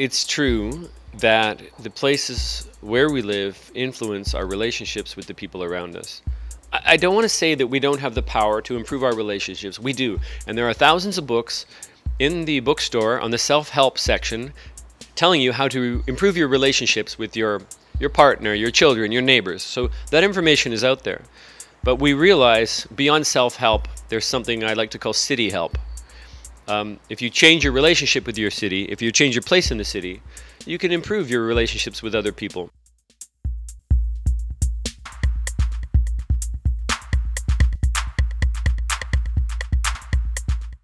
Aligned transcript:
it's 0.00 0.26
true 0.26 0.88
that 1.18 1.60
the 1.78 1.90
places 1.90 2.66
where 2.80 3.10
we 3.10 3.20
live 3.20 3.70
influence 3.74 4.32
our 4.32 4.46
relationships 4.46 5.14
with 5.14 5.26
the 5.26 5.34
people 5.34 5.62
around 5.62 5.94
us. 5.94 6.22
I 6.72 6.96
don't 6.96 7.14
want 7.14 7.26
to 7.26 7.28
say 7.42 7.54
that 7.54 7.66
we 7.66 7.80
don't 7.80 8.00
have 8.00 8.14
the 8.14 8.22
power 8.22 8.62
to 8.62 8.76
improve 8.76 9.04
our 9.04 9.14
relationships. 9.14 9.78
We 9.78 9.92
do. 9.92 10.18
And 10.46 10.56
there 10.56 10.66
are 10.66 10.72
thousands 10.72 11.18
of 11.18 11.26
books 11.26 11.66
in 12.18 12.46
the 12.46 12.60
bookstore 12.60 13.20
on 13.20 13.30
the 13.30 13.36
self 13.36 13.68
help 13.68 13.98
section 13.98 14.54
telling 15.16 15.42
you 15.42 15.52
how 15.52 15.68
to 15.68 16.02
improve 16.06 16.34
your 16.34 16.48
relationships 16.48 17.18
with 17.18 17.36
your, 17.36 17.60
your 17.98 18.08
partner, 18.08 18.54
your 18.54 18.70
children, 18.70 19.12
your 19.12 19.20
neighbors. 19.20 19.62
So 19.62 19.90
that 20.12 20.24
information 20.24 20.72
is 20.72 20.82
out 20.82 21.04
there. 21.04 21.20
But 21.84 21.96
we 21.96 22.14
realize 22.14 22.86
beyond 22.96 23.26
self 23.26 23.56
help, 23.56 23.86
there's 24.08 24.24
something 24.24 24.64
I 24.64 24.72
like 24.72 24.92
to 24.92 24.98
call 24.98 25.12
city 25.12 25.50
help. 25.50 25.76
Um, 26.70 27.00
if 27.08 27.20
you 27.20 27.30
change 27.30 27.64
your 27.64 27.72
relationship 27.72 28.26
with 28.26 28.38
your 28.38 28.52
city, 28.52 28.84
if 28.84 29.02
you 29.02 29.10
change 29.10 29.34
your 29.34 29.42
place 29.42 29.72
in 29.72 29.78
the 29.78 29.84
city, 29.84 30.22
you 30.66 30.78
can 30.78 30.92
improve 30.92 31.28
your 31.28 31.44
relationships 31.44 32.00
with 32.00 32.14
other 32.14 32.30
people. 32.30 32.70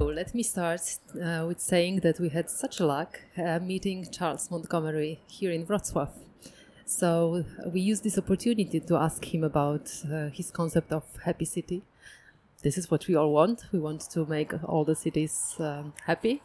Let 0.00 0.34
me 0.34 0.42
start 0.42 0.80
uh, 1.22 1.45
with 1.46 1.60
saying 1.60 2.00
that 2.00 2.18
we 2.18 2.30
had 2.30 2.50
such 2.50 2.80
luck 2.80 3.20
uh, 3.38 3.60
meeting 3.60 4.09
Charles 4.10 4.50
Montgomery 4.50 5.20
here 5.28 5.52
in 5.52 5.66
Wrocław. 5.66 6.09
So 6.84 7.45
we 7.73 7.80
used 7.80 8.02
this 8.02 8.18
opportunity 8.18 8.80
to 8.80 8.96
ask 8.96 9.24
him 9.24 9.45
about 9.45 9.92
uh, 10.10 10.30
his 10.30 10.50
concept 10.50 10.90
of 10.92 11.04
happy 11.24 11.45
city. 11.45 11.82
This 12.66 12.77
is 12.77 12.91
what 12.91 13.06
we 13.06 13.15
all 13.15 13.30
want. 13.30 13.62
We 13.70 13.79
want 13.79 14.01
to 14.11 14.27
make 14.27 14.52
all 14.65 14.84
the 14.84 14.97
cities 14.97 15.54
um, 15.60 15.93
happy, 16.04 16.43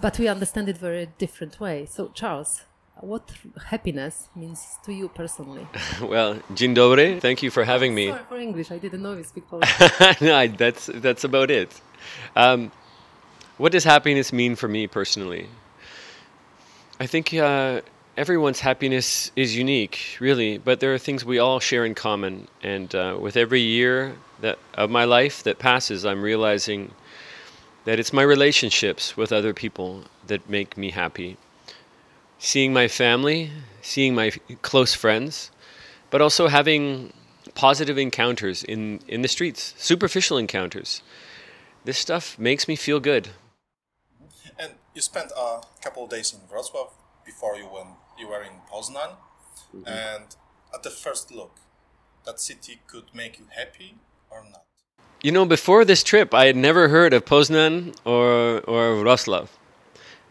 but 0.00 0.18
we 0.18 0.28
understand 0.28 0.70
it 0.70 0.78
very 0.78 1.08
different 1.18 1.60
way. 1.60 1.84
So 1.84 2.10
Charles, 2.14 2.62
what 3.02 3.34
happiness 3.66 4.30
means 4.34 4.78
to 4.86 4.92
you 4.94 5.08
personally? 5.10 5.66
Well, 6.00 6.36
dzień 6.54 6.74
dobry. 6.74 7.20
Thank 7.20 7.42
you 7.42 7.50
for 7.50 7.64
having 7.64 7.94
me. 7.94 8.06
Sorry 8.06 8.24
for 8.28 8.38
English. 8.38 8.70
I 8.70 8.78
didn't 8.78 9.02
know 9.02 9.12
you 9.12 9.24
speak 9.24 9.46
Polish. 9.50 9.68
no, 10.22 10.48
that's 10.56 10.86
that's 11.02 11.24
about 11.24 11.50
it. 11.50 11.82
Um, 12.34 12.70
what 13.58 13.72
does 13.72 13.84
happiness 13.84 14.32
mean 14.32 14.56
for 14.56 14.68
me 14.68 14.86
personally? 14.86 15.48
I 16.98 17.06
think 17.06 17.34
uh, 17.34 17.82
everyone's 18.16 18.60
happiness 18.60 19.30
is 19.36 19.56
unique, 19.56 20.16
really, 20.20 20.58
but 20.58 20.80
there 20.80 20.94
are 20.94 20.98
things 20.98 21.24
we 21.24 21.38
all 21.38 21.60
share 21.60 21.84
in 21.84 21.94
common. 21.94 22.48
And 22.62 22.94
uh, 22.94 23.18
with 23.20 23.36
every 23.36 23.60
year 23.60 24.16
that 24.40 24.58
of 24.74 24.90
my 24.90 25.04
life 25.04 25.42
that 25.42 25.58
passes, 25.58 26.04
I'm 26.04 26.22
realizing 26.22 26.92
that 27.84 28.00
it's 28.00 28.12
my 28.12 28.22
relationships 28.22 29.16
with 29.16 29.32
other 29.32 29.54
people 29.54 30.04
that 30.26 30.48
make 30.48 30.76
me 30.76 30.90
happy. 30.90 31.36
Seeing 32.38 32.72
my 32.72 32.88
family, 32.88 33.50
seeing 33.82 34.14
my 34.14 34.30
close 34.62 34.94
friends, 34.94 35.50
but 36.10 36.20
also 36.20 36.48
having 36.48 37.12
positive 37.54 37.96
encounters 37.96 38.64
in, 38.64 39.00
in 39.08 39.22
the 39.22 39.28
streets, 39.28 39.74
superficial 39.78 40.36
encounters. 40.36 41.02
This 41.84 41.98
stuff 41.98 42.38
makes 42.38 42.66
me 42.66 42.76
feel 42.76 43.00
good. 43.00 43.28
And 44.58 44.72
you 44.94 45.00
spent 45.00 45.30
a 45.36 45.60
couple 45.82 46.04
of 46.04 46.10
days 46.10 46.34
in 46.34 46.40
Wrocław 46.52 46.90
before 47.24 47.56
you 47.56 47.68
went. 47.72 47.88
You 48.18 48.28
were 48.28 48.42
in 48.42 48.52
Poznan, 48.72 49.16
and 49.86 50.36
at 50.74 50.82
the 50.82 50.90
first 50.90 51.30
look, 51.30 51.56
that 52.24 52.40
city 52.40 52.80
could 52.86 53.14
make 53.14 53.38
you 53.38 53.46
happy 53.54 53.96
or 54.30 54.44
not. 54.44 54.64
You 55.22 55.32
know, 55.32 55.44
before 55.44 55.84
this 55.84 56.02
trip, 56.02 56.34
I 56.34 56.46
had 56.46 56.56
never 56.56 56.88
heard 56.88 57.12
of 57.12 57.24
Poznan 57.24 57.96
or, 58.04 58.60
or 58.60 59.04
Wrocław. 59.04 59.48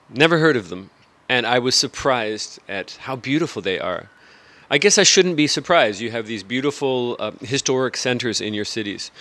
Never 0.10 0.38
heard 0.40 0.56
of 0.56 0.70
them. 0.70 0.90
And 1.28 1.46
I 1.46 1.60
was 1.60 1.76
surprised 1.76 2.60
at 2.68 2.92
how 3.02 3.16
beautiful 3.16 3.62
they 3.62 3.80
are. 3.80 4.10
I 4.70 4.78
guess 4.78 4.98
I 4.98 5.04
shouldn't 5.04 5.38
be 5.38 5.48
surprised. 5.48 6.02
You 6.02 6.12
have 6.12 6.28
these 6.28 6.44
beautiful 6.44 7.16
uh, 7.20 7.32
historic 7.42 7.98
centers 7.98 8.42
in 8.42 8.54
your 8.54 8.66
cities. 8.66 9.12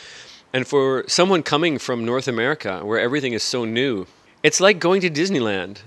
And 0.52 0.66
for 0.66 1.04
someone 1.06 1.42
coming 1.42 1.78
from 1.78 2.04
North 2.04 2.28
America, 2.28 2.80
where 2.84 3.00
everything 3.00 3.32
is 3.32 3.42
so 3.42 3.64
new, 3.64 4.06
it's 4.42 4.60
like 4.60 4.78
going 4.78 5.00
to 5.00 5.10
Disneyland. 5.10 5.78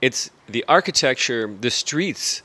It's 0.00 0.30
the 0.48 0.64
architecture, 0.66 1.46
the 1.60 1.70
streets, 1.70 2.42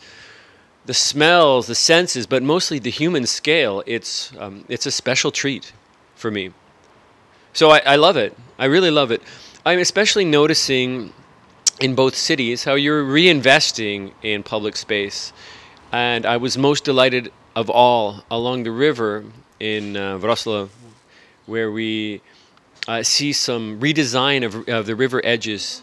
the 0.85 0.93
smells, 0.93 1.67
the 1.67 1.75
senses, 1.75 2.27
but 2.27 2.43
mostly 2.43 2.79
the 2.79 2.91
human 2.91 3.25
scale. 3.25 3.81
It's, 3.85 4.33
um, 4.37 4.65
it's 4.67 4.85
a 4.85 4.91
special 4.91 5.31
treat 5.31 5.73
for 6.15 6.29
me. 6.29 6.51
So 7.53 7.69
I, 7.71 7.79
I 7.79 7.95
love 7.95 8.17
it. 8.17 8.35
I 8.59 8.65
really 8.65 8.91
love 8.91 9.11
it. 9.11 9.21
I'm 9.65 9.79
especially 9.79 10.25
noticing 10.25 11.13
in 11.79 11.95
both 11.95 12.15
cities 12.15 12.63
how 12.63 12.75
you're 12.75 13.03
reinvesting 13.03 14.11
in 14.21 14.43
public 14.43 14.75
space. 14.75 15.33
And 15.91 16.25
I 16.25 16.37
was 16.37 16.57
most 16.57 16.83
delighted 16.83 17.31
of 17.55 17.69
all 17.69 18.23
along 18.29 18.63
the 18.63 18.71
river 18.71 19.23
in 19.59 19.95
uh, 19.95 20.17
where 21.45 21.71
we 21.71 22.21
uh, 22.87 23.01
see 23.01 23.33
some 23.33 23.79
redesign 23.79 24.45
of, 24.45 24.67
of 24.67 24.85
the 24.85 24.95
river 24.95 25.21
edges 25.23 25.81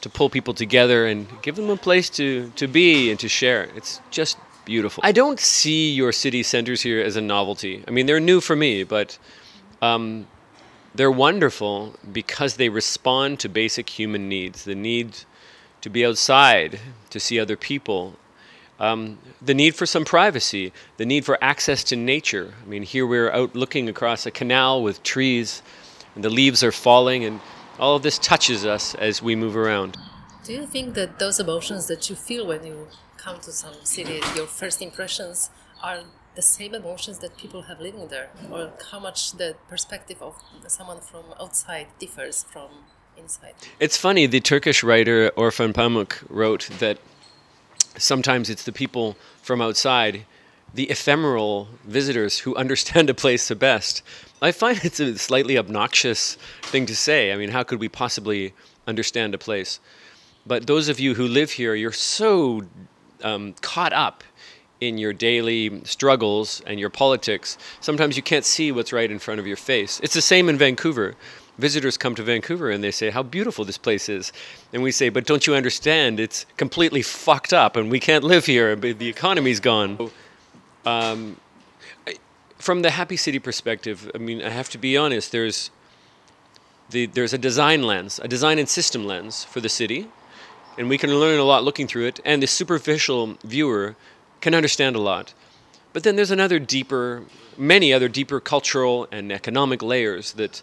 to 0.00 0.08
pull 0.08 0.30
people 0.30 0.54
together 0.54 1.06
and 1.06 1.26
give 1.42 1.56
them 1.56 1.70
a 1.70 1.76
place 1.76 2.08
to, 2.10 2.50
to 2.56 2.66
be 2.66 3.10
and 3.10 3.20
to 3.20 3.28
share. 3.28 3.68
It's 3.76 4.00
just 4.10 4.38
beautiful. 4.64 5.02
I 5.04 5.12
don't 5.12 5.40
see 5.40 5.92
your 5.92 6.12
city 6.12 6.42
centers 6.42 6.82
here 6.82 7.00
as 7.00 7.16
a 7.16 7.20
novelty. 7.20 7.84
I 7.86 7.90
mean, 7.90 8.06
they're 8.06 8.20
new 8.20 8.40
for 8.40 8.56
me, 8.56 8.84
but 8.84 9.18
um, 9.82 10.26
they're 10.94 11.10
wonderful 11.10 11.94
because 12.12 12.56
they 12.56 12.68
respond 12.68 13.40
to 13.40 13.48
basic 13.48 13.90
human 13.90 14.28
needs 14.28 14.64
the 14.64 14.74
need 14.74 15.18
to 15.80 15.90
be 15.90 16.04
outside, 16.04 16.78
to 17.08 17.18
see 17.18 17.40
other 17.40 17.56
people, 17.56 18.16
um, 18.78 19.18
the 19.40 19.54
need 19.54 19.74
for 19.74 19.86
some 19.86 20.04
privacy, 20.04 20.72
the 20.96 21.06
need 21.06 21.24
for 21.24 21.42
access 21.42 21.84
to 21.84 21.96
nature. 21.96 22.54
I 22.62 22.68
mean, 22.68 22.82
here 22.82 23.06
we're 23.06 23.30
out 23.30 23.54
looking 23.54 23.88
across 23.88 24.26
a 24.26 24.30
canal 24.30 24.82
with 24.82 25.02
trees, 25.02 25.62
and 26.14 26.24
the 26.24 26.30
leaves 26.30 26.62
are 26.62 26.72
falling, 26.72 27.24
and 27.24 27.40
all 27.80 27.96
of 27.96 28.02
this 28.02 28.18
touches 28.18 28.64
us 28.64 28.94
as 28.94 29.22
we 29.22 29.34
move 29.34 29.56
around. 29.56 29.96
Do 30.44 30.52
you 30.52 30.66
think 30.66 30.94
that 30.94 31.18
those 31.18 31.40
emotions 31.40 31.86
that 31.86 32.08
you 32.10 32.16
feel 32.16 32.46
when 32.46 32.64
you 32.64 32.88
come 33.16 33.40
to 33.40 33.52
some 33.52 33.74
city, 33.84 34.20
your 34.36 34.46
first 34.46 34.80
impressions, 34.82 35.50
are 35.82 36.00
the 36.36 36.42
same 36.42 36.74
emotions 36.74 37.18
that 37.20 37.36
people 37.36 37.62
have 37.62 37.80
living 37.80 38.08
there? 38.08 38.30
Or 38.50 38.72
how 38.90 39.00
much 39.00 39.32
the 39.32 39.56
perspective 39.68 40.22
of 40.22 40.36
someone 40.66 41.00
from 41.00 41.24
outside 41.40 41.88
differs 41.98 42.44
from 42.44 42.68
inside? 43.16 43.54
It's 43.78 43.96
funny, 43.96 44.26
the 44.26 44.40
Turkish 44.40 44.82
writer 44.82 45.30
Orhan 45.36 45.72
Pamuk 45.72 46.22
wrote 46.28 46.68
that 46.78 46.98
sometimes 47.96 48.50
it's 48.50 48.64
the 48.64 48.72
people 48.72 49.16
from 49.42 49.60
outside, 49.60 50.26
the 50.74 50.90
ephemeral 50.90 51.68
visitors 51.84 52.40
who 52.40 52.54
understand 52.56 53.10
a 53.10 53.14
place 53.14 53.48
the 53.48 53.56
best. 53.56 54.02
I 54.42 54.52
find 54.52 54.80
it's 54.84 55.00
a 55.00 55.18
slightly 55.18 55.58
obnoxious 55.58 56.36
thing 56.62 56.86
to 56.86 56.96
say. 56.96 57.32
I 57.32 57.36
mean, 57.36 57.50
how 57.50 57.62
could 57.62 57.80
we 57.80 57.88
possibly 57.88 58.54
understand 58.86 59.34
a 59.34 59.38
place? 59.38 59.80
But 60.46 60.66
those 60.66 60.88
of 60.88 60.98
you 60.98 61.14
who 61.14 61.26
live 61.26 61.52
here, 61.52 61.74
you're 61.74 61.92
so 61.92 62.62
um, 63.22 63.54
caught 63.60 63.92
up 63.92 64.24
in 64.80 64.96
your 64.96 65.12
daily 65.12 65.84
struggles 65.84 66.62
and 66.66 66.80
your 66.80 66.88
politics, 66.88 67.58
sometimes 67.80 68.16
you 68.16 68.22
can't 68.22 68.46
see 68.46 68.72
what's 68.72 68.92
right 68.92 69.10
in 69.10 69.18
front 69.18 69.38
of 69.38 69.46
your 69.46 69.56
face. 69.56 70.00
It's 70.02 70.14
the 70.14 70.22
same 70.22 70.48
in 70.48 70.56
Vancouver. 70.56 71.14
Visitors 71.58 71.98
come 71.98 72.14
to 72.14 72.22
Vancouver 72.22 72.70
and 72.70 72.82
they 72.82 72.90
say, 72.90 73.10
How 73.10 73.22
beautiful 73.22 73.66
this 73.66 73.76
place 73.76 74.08
is. 74.08 74.32
And 74.72 74.82
we 74.82 74.90
say, 74.90 75.10
But 75.10 75.26
don't 75.26 75.46
you 75.46 75.54
understand? 75.54 76.18
It's 76.18 76.46
completely 76.56 77.02
fucked 77.02 77.52
up 77.52 77.76
and 77.76 77.90
we 77.90 78.00
can't 78.00 78.24
live 78.24 78.46
here. 78.46 78.74
The 78.74 79.08
economy's 79.08 79.60
gone. 79.60 80.10
Um, 80.86 81.36
I- 82.06 82.16
from 82.58 82.82
the 82.82 82.90
happy 82.90 83.16
city 83.16 83.38
perspective, 83.38 84.10
I 84.14 84.18
mean, 84.18 84.42
I 84.42 84.50
have 84.50 84.68
to 84.70 84.78
be 84.78 84.96
honest, 84.96 85.32
there's, 85.32 85.70
the, 86.90 87.06
there's 87.06 87.32
a 87.32 87.38
design 87.38 87.82
lens, 87.82 88.20
a 88.22 88.28
design 88.28 88.58
and 88.58 88.68
system 88.68 89.04
lens 89.04 89.44
for 89.44 89.60
the 89.60 89.68
city 89.68 90.08
and 90.80 90.88
we 90.88 90.96
can 90.96 91.10
learn 91.10 91.38
a 91.38 91.44
lot 91.44 91.62
looking 91.62 91.86
through 91.86 92.06
it, 92.06 92.20
and 92.24 92.42
the 92.42 92.46
superficial 92.46 93.36
viewer 93.44 93.96
can 94.40 94.54
understand 94.54 94.96
a 94.96 94.98
lot. 94.98 95.34
But 95.92 96.04
then 96.04 96.16
there's 96.16 96.30
another 96.30 96.58
deeper, 96.58 97.24
many 97.58 97.92
other 97.92 98.08
deeper 98.08 98.40
cultural 98.40 99.06
and 99.12 99.30
economic 99.30 99.82
layers 99.82 100.32
that 100.32 100.62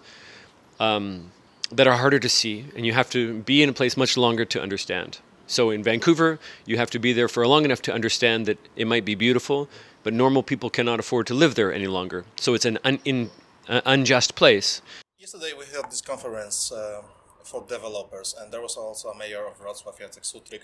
um, 0.80 1.32
that 1.72 1.86
are 1.86 1.98
harder 1.98 2.18
to 2.18 2.30
see, 2.30 2.66
and 2.76 2.86
you 2.86 2.94
have 2.94 3.10
to 3.12 3.40
be 3.42 3.62
in 3.62 3.70
a 3.70 3.74
place 3.74 3.98
much 3.98 4.16
longer 4.18 4.46
to 4.46 4.62
understand. 4.62 5.20
So 5.46 5.70
in 5.70 5.84
Vancouver, 5.84 6.40
you 6.66 6.78
have 6.78 6.90
to 6.92 7.00
be 7.00 7.14
there 7.14 7.28
for 7.28 7.46
long 7.46 7.66
enough 7.66 7.82
to 7.84 7.94
understand 7.94 8.46
that 8.46 8.58
it 8.76 8.88
might 8.88 9.06
be 9.06 9.16
beautiful, 9.16 9.68
but 10.08 10.14
normal 10.14 10.42
people 10.42 10.70
cannot 10.70 11.02
afford 11.02 11.28
to 11.28 11.34
live 11.34 11.56
there 11.56 11.74
any 11.74 11.86
longer. 11.86 12.24
So 12.40 12.54
it's 12.54 12.64
an 12.64 12.80
un- 12.86 13.02
in, 13.04 13.30
uh, 13.68 13.82
unjust 13.86 14.36
place. 14.36 14.82
Yesterday 15.20 15.52
we 15.52 15.66
had 15.66 15.92
this 15.92 16.00
conference 16.00 16.72
uh, 16.72 17.02
for 17.44 17.66
developers, 17.68 18.34
and 18.40 18.50
there 18.50 18.62
was 18.62 18.78
also 18.78 19.10
a 19.10 19.18
mayor 19.18 19.46
of 19.46 19.60
Wrocław, 19.60 20.00
Jacek 20.00 20.24
Sutryk, 20.24 20.62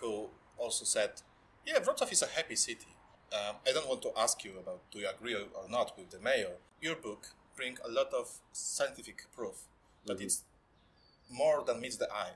who 0.00 0.28
also 0.56 0.84
said, 0.84 1.10
"Yeah, 1.66 1.80
Wrocław 1.80 2.12
is 2.12 2.22
a 2.22 2.28
happy 2.28 2.54
city." 2.54 2.92
Um, 3.32 3.56
I 3.68 3.72
don't 3.72 3.88
want 3.88 4.02
to 4.02 4.12
ask 4.16 4.44
you 4.44 4.52
about 4.62 4.80
do 4.92 5.00
you 5.00 5.08
agree 5.08 5.34
or 5.34 5.68
not 5.68 5.98
with 5.98 6.10
the 6.10 6.20
mayor. 6.20 6.54
Your 6.80 6.94
book 6.94 7.22
brings 7.56 7.80
a 7.84 7.90
lot 7.90 8.14
of 8.14 8.26
scientific 8.52 9.26
proof 9.36 9.56
that 10.06 10.20
it's 10.20 10.44
more 11.28 11.64
than 11.66 11.80
meets 11.80 11.96
the 11.96 12.08
eye, 12.12 12.34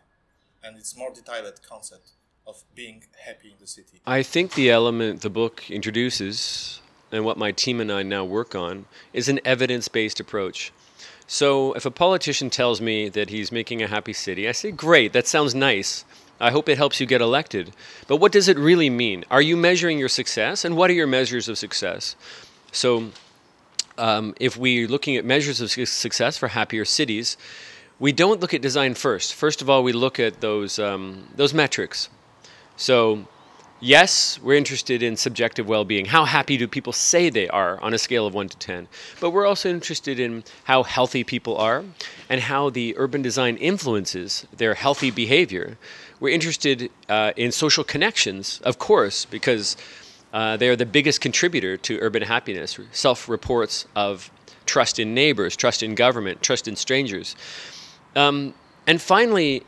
and 0.65 0.77
it's 0.77 0.97
more 0.97 1.13
detailed 1.15 1.63
concept 1.63 2.07
of 2.47 2.63
being 2.75 3.05
happy 3.27 3.49
in 3.49 3.57
the 3.61 3.67
city? 3.67 4.01
I 4.07 4.23
think 4.23 4.55
the 4.55 4.71
element 4.71 5.21
the 5.23 5.31
book 5.31 5.71
introduces 5.71 6.81
and 7.11 7.25
what 7.25 7.37
my 7.37 7.53
team 7.53 7.81
and 7.81 7.93
I 7.93 8.03
now 8.03 8.25
work 8.25 8.55
on 8.55 8.87
is 9.13 9.29
an 9.29 9.41
evidence 9.45 9.89
based 9.89 10.21
approach. 10.21 10.73
So 11.27 11.73
if 11.75 11.87
a 11.87 11.91
politician 11.91 12.51
tells 12.51 12.81
me 12.81 13.09
that 13.11 13.31
he's 13.31 13.53
making 13.53 13.83
a 13.83 13.87
happy 13.87 14.13
city, 14.13 14.49
I 14.49 14.53
say, 14.53 14.71
great, 14.71 15.13
that 15.13 15.27
sounds 15.27 15.55
nice. 15.55 16.05
I 16.41 16.51
hope 16.51 16.69
it 16.69 16.77
helps 16.77 17.01
you 17.01 17.07
get 17.07 17.21
elected. 17.21 17.73
But 18.09 18.17
what 18.17 18.33
does 18.33 18.49
it 18.49 18.59
really 18.59 18.91
mean? 18.91 19.25
Are 19.31 19.41
you 19.41 19.57
measuring 19.57 19.99
your 19.99 20.09
success? 20.09 20.65
And 20.65 20.77
what 20.77 20.91
are 20.91 20.95
your 20.95 21.07
measures 21.07 21.49
of 21.49 21.57
success? 21.57 22.17
So 22.73 23.11
um, 23.97 24.35
if 24.41 24.57
we're 24.57 24.89
looking 24.89 25.17
at 25.17 25.25
measures 25.25 25.61
of 25.61 25.71
success 25.71 26.37
for 26.37 26.49
happier 26.49 26.85
cities, 26.85 27.37
we 28.01 28.11
don't 28.11 28.41
look 28.41 28.53
at 28.53 28.61
design 28.61 28.95
first. 28.95 29.35
First 29.35 29.63
of 29.63 29.71
all, 29.71 29.85
we 29.85 29.93
look 29.93 30.19
at 30.19 30.41
those, 30.41 30.79
um, 30.79 31.29
those 31.37 31.55
metrics. 31.55 32.09
So 32.83 33.27
yes, 33.79 34.41
we're 34.43 34.57
interested 34.57 35.05
in 35.05 35.17
subjective 35.17 35.69
well 35.69 35.85
being. 35.85 36.07
How 36.07 36.25
happy 36.25 36.57
do 36.57 36.67
people 36.67 36.93
say 36.93 37.31
they 37.31 37.49
are 37.49 37.81
on 37.81 37.95
a 37.95 37.99
scale 37.99 38.27
of 38.27 38.35
1 38.35 38.49
to 38.49 38.57
10? 38.57 38.89
But 39.21 39.31
we're 39.31 39.47
also 39.47 39.71
interested 39.71 40.19
in 40.19 40.43
how 40.65 40.83
healthy 40.83 41.23
people 41.23 41.57
are 41.59 41.85
and 42.29 42.41
how 42.41 42.71
the 42.71 42.97
urban 42.99 43.23
design 43.23 43.57
influences 43.59 44.49
their 44.53 44.75
healthy 44.75 45.13
behavior. 45.13 45.79
We're 46.19 46.35
interested 46.35 46.91
uh, 47.09 47.31
in 47.37 47.53
social 47.53 47.85
connections, 47.85 48.61
of 48.65 48.81
course, 48.81 49.27
because 49.27 49.77
uh, 50.33 50.57
they 50.57 50.69
are 50.69 50.75
the 50.75 50.85
biggest 50.85 51.21
contributor 51.21 51.77
to 51.77 52.01
urban 52.01 52.25
happiness. 52.25 52.81
Self 52.91 53.29
reports 53.29 53.87
of 53.95 54.29
trust 54.67 54.99
in 54.99 55.15
neighbors, 55.15 55.55
trust 55.55 55.85
in 55.85 55.95
government, 55.95 56.43
trust 56.43 56.67
in 56.67 56.75
strangers. 56.75 57.37
Um, 58.17 58.55
and 58.89 59.01
finally, 59.01 59.63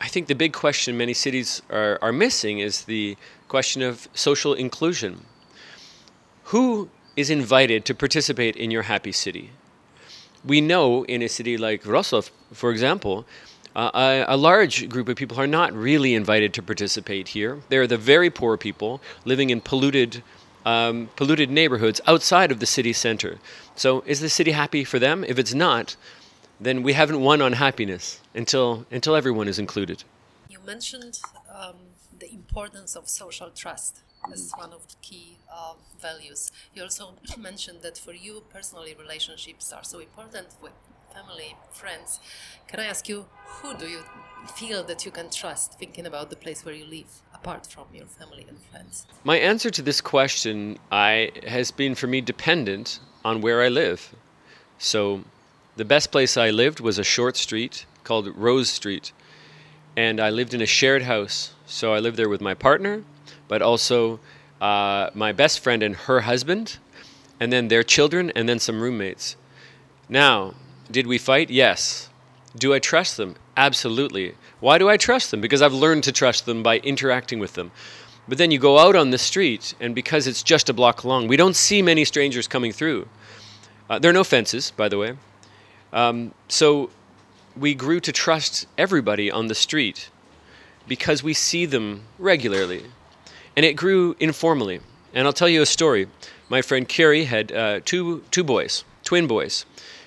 I 0.00 0.08
think 0.08 0.28
the 0.28 0.34
big 0.34 0.54
question 0.54 0.96
many 0.96 1.12
cities 1.12 1.60
are, 1.68 1.98
are 2.00 2.12
missing 2.12 2.58
is 2.58 2.84
the 2.84 3.18
question 3.48 3.82
of 3.82 4.08
social 4.14 4.54
inclusion. 4.54 5.26
Who 6.44 6.88
is 7.16 7.28
invited 7.28 7.84
to 7.84 7.94
participate 7.94 8.56
in 8.56 8.70
your 8.70 8.82
happy 8.82 9.12
city? 9.12 9.50
We 10.42 10.62
know 10.62 11.04
in 11.04 11.20
a 11.20 11.28
city 11.28 11.58
like 11.58 11.82
Wrocław, 11.82 12.30
for 12.52 12.70
example, 12.70 13.26
uh, 13.76 14.24
a, 14.28 14.34
a, 14.34 14.36
large 14.36 14.88
group 14.88 15.08
of 15.08 15.16
people 15.16 15.38
are 15.38 15.46
not 15.46 15.72
really 15.74 16.14
invited 16.14 16.54
to 16.54 16.62
participate 16.62 17.28
here. 17.28 17.60
They're 17.68 17.86
the 17.86 17.98
very 17.98 18.30
poor 18.30 18.56
people 18.56 19.00
living 19.26 19.50
in 19.50 19.60
polluted, 19.60 20.22
um, 20.64 21.10
polluted 21.14 21.50
neighborhoods 21.50 22.00
outside 22.06 22.50
of 22.50 22.58
the 22.58 22.66
city 22.66 22.92
center. 22.92 23.38
So, 23.76 24.02
is 24.06 24.20
the 24.20 24.28
city 24.28 24.50
happy 24.52 24.82
for 24.82 24.98
them? 24.98 25.24
If 25.24 25.38
it's 25.38 25.54
not, 25.54 25.94
then 26.60 26.82
we 26.82 26.92
haven't 26.92 27.20
won 27.20 27.40
on 27.40 27.54
happiness 27.54 28.20
until 28.34 28.86
until 28.90 29.16
everyone 29.16 29.48
is 29.48 29.58
included. 29.58 30.04
You 30.48 30.58
mentioned 30.66 31.20
um, 31.48 31.76
the 32.18 32.32
importance 32.32 32.94
of 32.96 33.08
social 33.08 33.50
trust 33.50 34.02
as 34.32 34.52
one 34.56 34.72
of 34.72 34.86
the 34.88 34.96
key 35.00 35.38
uh, 35.52 35.74
values. 35.98 36.52
You 36.74 36.82
also 36.82 37.14
mentioned 37.38 37.80
that 37.82 37.96
for 37.96 38.12
you 38.12 38.42
personally, 38.52 38.94
relationships 38.98 39.72
are 39.72 39.84
so 39.84 39.98
important 40.00 40.48
with 40.60 40.72
family, 41.14 41.56
friends. 41.72 42.20
Can 42.68 42.80
I 42.80 42.86
ask 42.86 43.08
you, 43.08 43.26
who 43.44 43.74
do 43.76 43.86
you 43.86 44.02
feel 44.54 44.84
that 44.84 45.04
you 45.04 45.10
can 45.10 45.30
trust 45.30 45.78
thinking 45.78 46.06
about 46.06 46.30
the 46.30 46.36
place 46.36 46.64
where 46.64 46.74
you 46.74 46.84
live, 46.84 47.22
apart 47.34 47.66
from 47.66 47.86
your 47.92 48.06
family 48.06 48.44
and 48.48 48.58
friends? 48.70 49.06
My 49.24 49.36
answer 49.36 49.70
to 49.70 49.82
this 49.82 50.00
question 50.00 50.78
I, 50.92 51.32
has 51.46 51.70
been 51.70 51.94
for 51.94 52.06
me 52.06 52.20
dependent 52.20 53.00
on 53.24 53.40
where 53.40 53.62
I 53.62 53.68
live. 53.68 54.14
So 54.78 55.24
the 55.80 55.84
best 55.86 56.12
place 56.12 56.36
I 56.36 56.50
lived 56.50 56.78
was 56.80 56.98
a 56.98 57.02
short 57.02 57.38
street 57.38 57.86
called 58.04 58.36
Rose 58.36 58.68
Street. 58.68 59.14
And 59.96 60.20
I 60.20 60.28
lived 60.28 60.52
in 60.52 60.60
a 60.60 60.66
shared 60.66 61.04
house. 61.04 61.54
So 61.64 61.94
I 61.94 62.00
lived 62.00 62.18
there 62.18 62.28
with 62.28 62.42
my 62.42 62.52
partner, 62.52 63.02
but 63.48 63.62
also 63.62 64.20
uh, 64.60 65.08
my 65.14 65.32
best 65.32 65.60
friend 65.60 65.82
and 65.82 65.96
her 65.96 66.20
husband, 66.20 66.76
and 67.40 67.50
then 67.50 67.68
their 67.68 67.82
children, 67.82 68.30
and 68.36 68.46
then 68.46 68.58
some 68.58 68.82
roommates. 68.82 69.36
Now, 70.06 70.52
did 70.90 71.06
we 71.06 71.16
fight? 71.16 71.48
Yes. 71.48 72.10
Do 72.54 72.74
I 72.74 72.78
trust 72.78 73.16
them? 73.16 73.36
Absolutely. 73.56 74.34
Why 74.60 74.76
do 74.76 74.90
I 74.90 74.98
trust 74.98 75.30
them? 75.30 75.40
Because 75.40 75.62
I've 75.62 75.72
learned 75.72 76.04
to 76.04 76.12
trust 76.12 76.44
them 76.44 76.62
by 76.62 76.80
interacting 76.80 77.38
with 77.38 77.54
them. 77.54 77.70
But 78.28 78.36
then 78.36 78.50
you 78.50 78.58
go 78.58 78.78
out 78.78 78.96
on 78.96 79.12
the 79.12 79.24
street, 79.30 79.74
and 79.80 79.94
because 79.94 80.26
it's 80.26 80.42
just 80.42 80.68
a 80.68 80.74
block 80.74 81.06
long, 81.06 81.26
we 81.26 81.38
don't 81.38 81.56
see 81.56 81.80
many 81.80 82.04
strangers 82.04 82.46
coming 82.46 82.70
through. 82.70 83.08
Uh, 83.88 83.98
there 83.98 84.10
are 84.10 84.20
no 84.20 84.24
fences, 84.24 84.72
by 84.72 84.86
the 84.86 84.98
way. 84.98 85.16
Um, 85.92 86.32
so 86.48 86.90
we 87.56 87.74
grew 87.74 88.00
to 88.00 88.12
trust 88.12 88.66
everybody 88.78 89.30
on 89.30 89.48
the 89.48 89.54
street 89.54 90.10
because 90.86 91.22
we 91.22 91.34
see 91.34 91.66
them 91.66 92.02
regularly. 92.18 92.84
And 93.56 93.66
it 93.66 93.74
grew 93.74 94.16
informally. 94.20 94.80
And 95.12 95.26
I'll 95.26 95.32
tell 95.32 95.48
you 95.48 95.62
a 95.62 95.66
story. 95.66 96.06
My 96.48 96.62
friend 96.62 96.88
Carrie 96.88 97.24
had 97.24 97.52
uh, 97.52 97.80
two, 97.84 98.22
two 98.30 98.44
boys, 98.44 98.84
twin 99.04 99.26
boys. 99.26 99.64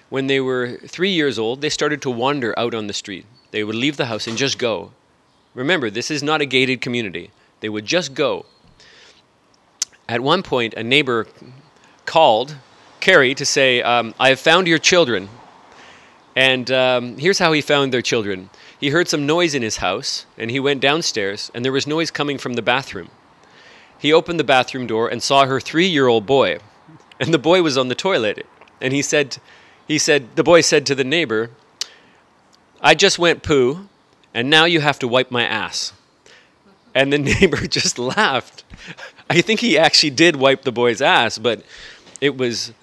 When 0.09 0.27
they 0.27 0.39
were 0.39 0.77
three 0.87 1.11
years 1.11 1.39
old, 1.39 1.61
they 1.61 1.69
started 1.69 2.01
to 2.03 2.09
wander 2.09 2.57
out 2.57 2.73
on 2.73 2.87
the 2.87 2.93
street. 2.93 3.25
They 3.51 3.63
would 3.63 3.75
leave 3.75 3.97
the 3.97 4.05
house 4.05 4.27
and 4.27 4.37
just 4.37 4.57
go. 4.57 4.91
Remember, 5.53 5.89
this 5.89 6.09
is 6.09 6.23
not 6.23 6.41
a 6.41 6.45
gated 6.45 6.81
community. 6.81 7.31
They 7.59 7.69
would 7.69 7.85
just 7.85 8.13
go. 8.13 8.45
At 10.07 10.21
one 10.21 10.43
point, 10.43 10.73
a 10.73 10.83
neighbor 10.83 11.27
called 12.05 12.55
Carrie 12.99 13.35
to 13.35 13.45
say, 13.45 13.81
um, 13.81 14.13
I 14.19 14.29
have 14.29 14.39
found 14.39 14.67
your 14.67 14.79
children. 14.79 15.29
And 16.35 16.71
um, 16.71 17.17
here's 17.17 17.39
how 17.39 17.51
he 17.53 17.61
found 17.61 17.93
their 17.93 18.01
children. 18.01 18.49
He 18.79 18.89
heard 18.89 19.07
some 19.07 19.25
noise 19.25 19.53
in 19.53 19.61
his 19.61 19.77
house, 19.77 20.25
and 20.37 20.49
he 20.49 20.59
went 20.59 20.81
downstairs, 20.81 21.51
and 21.53 21.63
there 21.63 21.71
was 21.71 21.85
noise 21.85 22.09
coming 22.09 22.37
from 22.37 22.53
the 22.53 22.61
bathroom. 22.61 23.09
He 23.99 24.11
opened 24.11 24.39
the 24.39 24.43
bathroom 24.43 24.87
door 24.87 25.07
and 25.07 25.21
saw 25.21 25.45
her 25.45 25.59
three 25.59 25.87
year 25.87 26.07
old 26.07 26.25
boy, 26.25 26.57
and 27.19 27.33
the 27.33 27.39
boy 27.39 27.61
was 27.61 27.77
on 27.77 27.87
the 27.87 27.95
toilet. 27.95 28.45
And 28.81 28.93
he 28.93 29.01
said, 29.01 29.37
he 29.87 29.97
said, 29.97 30.35
the 30.35 30.43
boy 30.43 30.61
said 30.61 30.85
to 30.87 30.95
the 30.95 31.03
neighbor, 31.03 31.51
I 32.81 32.95
just 32.95 33.19
went 33.19 33.43
poo, 33.43 33.87
and 34.33 34.49
now 34.49 34.65
you 34.65 34.81
have 34.81 34.99
to 34.99 35.07
wipe 35.07 35.31
my 35.31 35.43
ass. 35.43 35.93
And 36.95 37.13
the 37.13 37.17
neighbor 37.39 37.67
just 37.67 37.99
laughed. 37.99 38.63
I 39.29 39.41
think 39.41 39.59
he 39.59 39.77
actually 39.77 40.09
did 40.09 40.35
wipe 40.35 40.63
the 40.63 40.71
boy's 40.71 41.01
ass, 41.01 41.37
but 41.37 41.63
it 42.19 42.37
was 42.37 42.73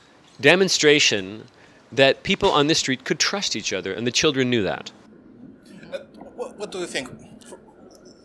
demonstration 0.41 1.47
that 1.93 2.23
people 2.23 2.51
on 2.51 2.67
this 2.67 2.79
street 2.79 3.05
could 3.05 3.19
trust 3.19 3.57
each 3.57 3.73
other, 3.73 3.93
and 3.93 4.07
the 4.07 4.13
children 4.13 4.51
knew 4.51 4.63
that. 4.63 4.93
Uh, 5.93 5.99
what, 6.37 6.57
what, 6.59 6.73
do 6.73 6.79
you 6.79 6.87
think? 6.87 7.09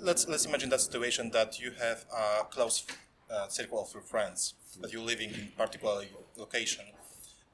Let's 0.01 0.27
let's 0.27 0.45
imagine 0.45 0.69
that 0.69 0.81
situation 0.81 1.31
that 1.31 1.59
you 1.59 1.71
have 1.79 2.05
a 2.15 2.43
close 2.45 2.85
uh, 3.31 3.47
circle 3.47 3.81
of 3.81 3.91
your 3.93 4.03
friends 4.03 4.53
that 4.81 4.91
you're 4.91 5.01
living 5.01 5.29
in 5.29 5.51
particular 5.57 6.03
location, 6.37 6.85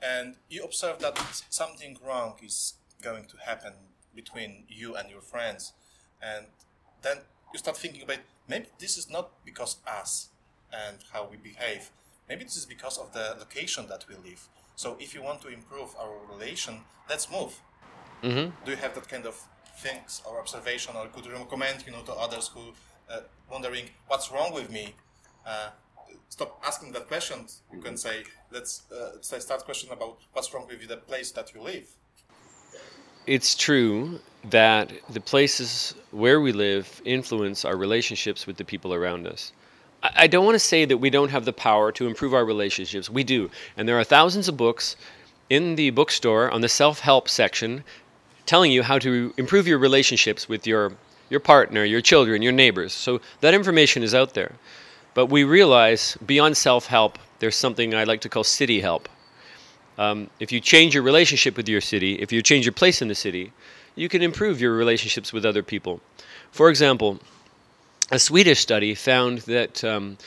and 0.01 0.35
you 0.49 0.63
observe 0.63 0.99
that 0.99 1.17
something 1.49 1.97
wrong 2.05 2.35
is 2.43 2.73
going 3.01 3.25
to 3.25 3.37
happen 3.37 3.73
between 4.13 4.63
you 4.67 4.95
and 4.95 5.09
your 5.09 5.21
friends, 5.21 5.73
and 6.21 6.47
then 7.01 7.17
you 7.53 7.59
start 7.59 7.77
thinking 7.77 8.03
about 8.03 8.19
maybe 8.47 8.65
this 8.79 8.97
is 8.97 9.09
not 9.09 9.31
because 9.45 9.77
us 9.87 10.29
and 10.73 10.97
how 11.13 11.27
we 11.29 11.37
behave. 11.37 11.89
Maybe 12.27 12.43
this 12.43 12.55
is 12.55 12.65
because 12.65 12.97
of 12.97 13.13
the 13.13 13.35
location 13.39 13.87
that 13.87 14.05
we 14.07 14.15
live 14.15 14.47
so 14.81 14.97
if 14.99 15.13
you 15.13 15.21
want 15.21 15.39
to 15.45 15.49
improve 15.49 15.89
our 16.01 16.15
relation, 16.33 16.73
let's 17.07 17.29
move. 17.37 17.53
Mm-hmm. 18.23 18.47
Do 18.65 18.71
you 18.71 18.77
have 18.77 18.93
that 18.95 19.07
kind 19.07 19.25
of 19.27 19.35
things 19.85 20.23
or 20.25 20.39
observation, 20.39 20.95
or 20.95 21.05
could 21.13 21.25
you 21.25 21.33
recommend, 21.33 21.85
you 21.85 21.91
know, 21.91 22.03
to 22.09 22.13
others 22.13 22.45
who 22.53 22.63
uh, 23.13 23.19
wondering 23.51 23.85
what's 24.07 24.31
wrong 24.31 24.51
with 24.59 24.71
me? 24.71 24.95
Uh, 25.45 25.69
stop 26.29 26.59
asking 26.65 26.93
that 26.93 27.07
question. 27.07 27.39
You 27.71 27.79
can 27.79 27.95
say, 27.95 28.23
let's 28.51 28.91
uh, 28.91 29.21
say 29.21 29.37
start 29.37 29.65
question 29.65 29.91
about 29.91 30.17
what's 30.33 30.51
wrong 30.51 30.65
with 30.67 30.87
the 30.87 30.97
place 30.97 31.29
that 31.37 31.53
you 31.53 31.61
live. 31.61 31.87
It's 33.27 33.53
true 33.53 34.19
that 34.49 34.91
the 35.09 35.21
places 35.21 35.93
where 36.09 36.41
we 36.41 36.51
live 36.53 36.87
influence 37.05 37.65
our 37.65 37.77
relationships 37.77 38.47
with 38.47 38.57
the 38.57 38.65
people 38.65 38.95
around 38.95 39.27
us. 39.27 39.53
I 40.03 40.27
don't 40.27 40.45
want 40.45 40.55
to 40.55 40.59
say 40.59 40.85
that 40.85 40.97
we 40.97 41.11
don't 41.11 41.29
have 41.29 41.45
the 41.45 41.53
power 41.53 41.91
to 41.91 42.07
improve 42.07 42.33
our 42.33 42.43
relationships. 42.43 43.09
We 43.09 43.23
do. 43.23 43.51
And 43.77 43.87
there 43.87 43.99
are 43.99 44.03
thousands 44.03 44.47
of 44.47 44.57
books 44.57 44.95
in 45.49 45.75
the 45.75 45.91
bookstore 45.91 46.49
on 46.49 46.61
the 46.61 46.69
self 46.69 46.99
help 47.01 47.29
section 47.29 47.83
telling 48.45 48.71
you 48.71 48.81
how 48.81 48.97
to 48.99 49.33
improve 49.37 49.67
your 49.67 49.77
relationships 49.77 50.49
with 50.49 50.65
your, 50.65 50.93
your 51.29 51.39
partner, 51.39 51.83
your 51.83 52.01
children, 52.01 52.41
your 52.41 52.51
neighbors. 52.51 52.93
So 52.93 53.21
that 53.41 53.53
information 53.53 54.01
is 54.01 54.15
out 54.15 54.33
there. 54.33 54.53
But 55.13 55.27
we 55.27 55.43
realize 55.43 56.17
beyond 56.25 56.57
self 56.57 56.87
help, 56.87 57.19
there's 57.39 57.55
something 57.55 57.93
I 57.93 58.05
like 58.05 58.21
to 58.21 58.29
call 58.29 58.43
city 58.43 58.79
help. 58.81 59.07
Um, 59.97 60.29
if 60.39 60.51
you 60.51 60.59
change 60.59 60.95
your 60.95 61.03
relationship 61.03 61.57
with 61.57 61.69
your 61.69 61.81
city, 61.81 62.15
if 62.15 62.31
you 62.31 62.41
change 62.41 62.65
your 62.65 62.73
place 62.73 63.01
in 63.01 63.07
the 63.07 63.15
city, 63.15 63.51
you 63.95 64.09
can 64.09 64.21
improve 64.21 64.59
your 64.61 64.73
relationships 64.73 65.31
with 65.33 65.45
other 65.45 65.61
people. 65.61 65.99
For 66.51 66.69
example, 66.69 67.19
a 68.11 68.19
Swedish 68.19 68.59
study 68.59 68.93
found 68.93 69.39
that 69.39 69.83
um, 69.85 70.17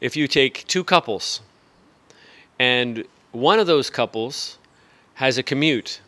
if 0.00 0.16
you 0.16 0.28
take 0.28 0.64
two 0.68 0.84
couples 0.84 1.40
and 2.60 3.04
one 3.32 3.58
of 3.58 3.66
those 3.66 3.90
couples 3.90 4.58
has 5.14 5.36
a 5.36 5.42
commute 5.42 6.00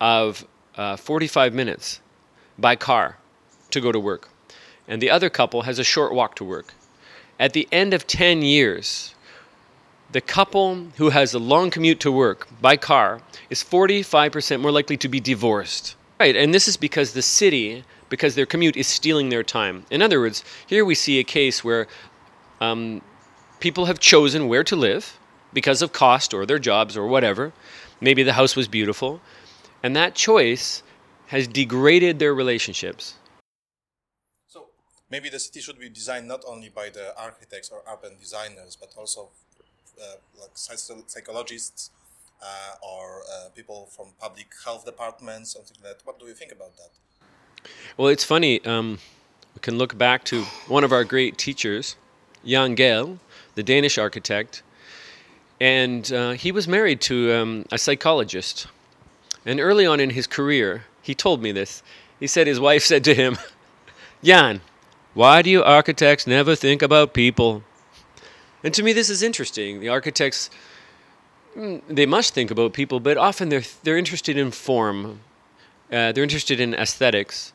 of 0.00 0.46
uh, 0.76 0.96
45 0.96 1.52
minutes 1.52 2.00
by 2.58 2.74
car 2.76 3.18
to 3.70 3.80
go 3.80 3.92
to 3.92 4.00
work, 4.00 4.30
and 4.86 5.02
the 5.02 5.10
other 5.10 5.28
couple 5.28 5.62
has 5.62 5.78
a 5.78 5.84
short 5.84 6.14
walk 6.14 6.34
to 6.36 6.44
work. 6.44 6.72
At 7.38 7.52
the 7.52 7.68
end 7.70 7.92
of 7.92 8.06
10 8.06 8.40
years, 8.40 9.14
the 10.10 10.22
couple 10.22 10.86
who 10.96 11.10
has 11.10 11.34
a 11.34 11.38
long 11.38 11.70
commute 11.70 12.00
to 12.00 12.10
work 12.10 12.48
by 12.62 12.78
car 12.78 13.20
is 13.50 13.62
45% 13.62 14.60
more 14.60 14.72
likely 14.72 14.96
to 14.96 15.08
be 15.08 15.20
divorced. 15.20 15.94
Right, 16.18 16.34
and 16.34 16.54
this 16.54 16.66
is 16.66 16.76
because 16.78 17.12
the 17.12 17.22
city, 17.22 17.84
because 18.08 18.34
their 18.34 18.46
commute 18.46 18.76
is 18.76 18.86
stealing 18.86 19.28
their 19.28 19.42
time. 19.42 19.84
In 19.90 20.02
other 20.02 20.20
words, 20.20 20.44
here 20.66 20.84
we 20.84 20.94
see 20.94 21.18
a 21.18 21.24
case 21.24 21.62
where 21.64 21.86
um, 22.60 23.02
people 23.60 23.86
have 23.86 23.98
chosen 23.98 24.48
where 24.48 24.64
to 24.64 24.76
live 24.76 25.18
because 25.52 25.82
of 25.82 25.92
cost 25.92 26.34
or 26.34 26.46
their 26.46 26.58
jobs 26.58 26.96
or 26.96 27.06
whatever. 27.06 27.52
Maybe 28.00 28.22
the 28.22 28.34
house 28.34 28.56
was 28.56 28.68
beautiful. 28.68 29.20
And 29.82 29.94
that 29.96 30.14
choice 30.14 30.82
has 31.28 31.46
degraded 31.46 32.18
their 32.18 32.34
relationships. 32.34 33.14
So 34.46 34.66
maybe 35.10 35.28
the 35.28 35.38
city 35.38 35.60
should 35.60 35.78
be 35.78 35.88
designed 35.88 36.26
not 36.26 36.42
only 36.46 36.68
by 36.68 36.90
the 36.90 37.16
architects 37.18 37.70
or 37.70 37.82
urban 37.90 38.16
designers, 38.18 38.76
but 38.76 38.90
also 38.96 39.30
uh, 40.00 40.16
like 40.40 40.50
psychologists 40.54 41.90
uh, 42.42 42.74
or 42.82 43.22
uh, 43.32 43.48
people 43.54 43.88
from 43.94 44.08
public 44.20 44.48
health 44.64 44.84
departments, 44.84 45.52
something 45.52 45.76
like 45.82 45.98
that. 45.98 46.06
What 46.06 46.18
do 46.18 46.26
you 46.26 46.34
think 46.34 46.52
about 46.52 46.76
that? 46.76 46.90
Well, 47.96 48.08
it's 48.08 48.24
funny. 48.24 48.64
Um, 48.64 48.98
we 49.54 49.60
can 49.60 49.78
look 49.78 49.98
back 49.98 50.24
to 50.24 50.44
one 50.68 50.84
of 50.84 50.92
our 50.92 51.04
great 51.04 51.36
teachers, 51.36 51.96
Jan 52.44 52.76
Gehl, 52.76 53.18
the 53.54 53.62
Danish 53.62 53.98
architect, 53.98 54.62
and 55.60 56.12
uh, 56.12 56.30
he 56.32 56.52
was 56.52 56.68
married 56.68 57.00
to 57.02 57.32
um, 57.32 57.64
a 57.72 57.78
psychologist. 57.78 58.68
And 59.44 59.60
early 59.60 59.86
on 59.86 59.98
in 59.98 60.10
his 60.10 60.26
career, 60.26 60.84
he 61.02 61.14
told 61.14 61.42
me 61.42 61.52
this. 61.52 61.82
He 62.20 62.26
said 62.26 62.46
his 62.46 62.60
wife 62.60 62.84
said 62.84 63.02
to 63.04 63.14
him, 63.14 63.38
Jan, 64.22 64.60
why 65.14 65.42
do 65.42 65.50
you 65.50 65.62
architects 65.64 66.26
never 66.26 66.54
think 66.54 66.82
about 66.82 67.14
people? 67.14 67.64
And 68.62 68.74
to 68.74 68.82
me, 68.82 68.92
this 68.92 69.08
is 69.08 69.22
interesting. 69.22 69.80
The 69.80 69.88
architects, 69.88 70.50
mm, 71.56 71.82
they 71.88 72.06
must 72.06 72.34
think 72.34 72.50
about 72.50 72.72
people, 72.72 73.00
but 73.00 73.16
often 73.16 73.48
they're, 73.48 73.62
they're 73.82 73.96
interested 73.96 74.36
in 74.36 74.50
form, 74.50 75.20
uh, 75.92 76.12
they're 76.12 76.22
interested 76.22 76.60
in 76.60 76.74
aesthetics. 76.74 77.52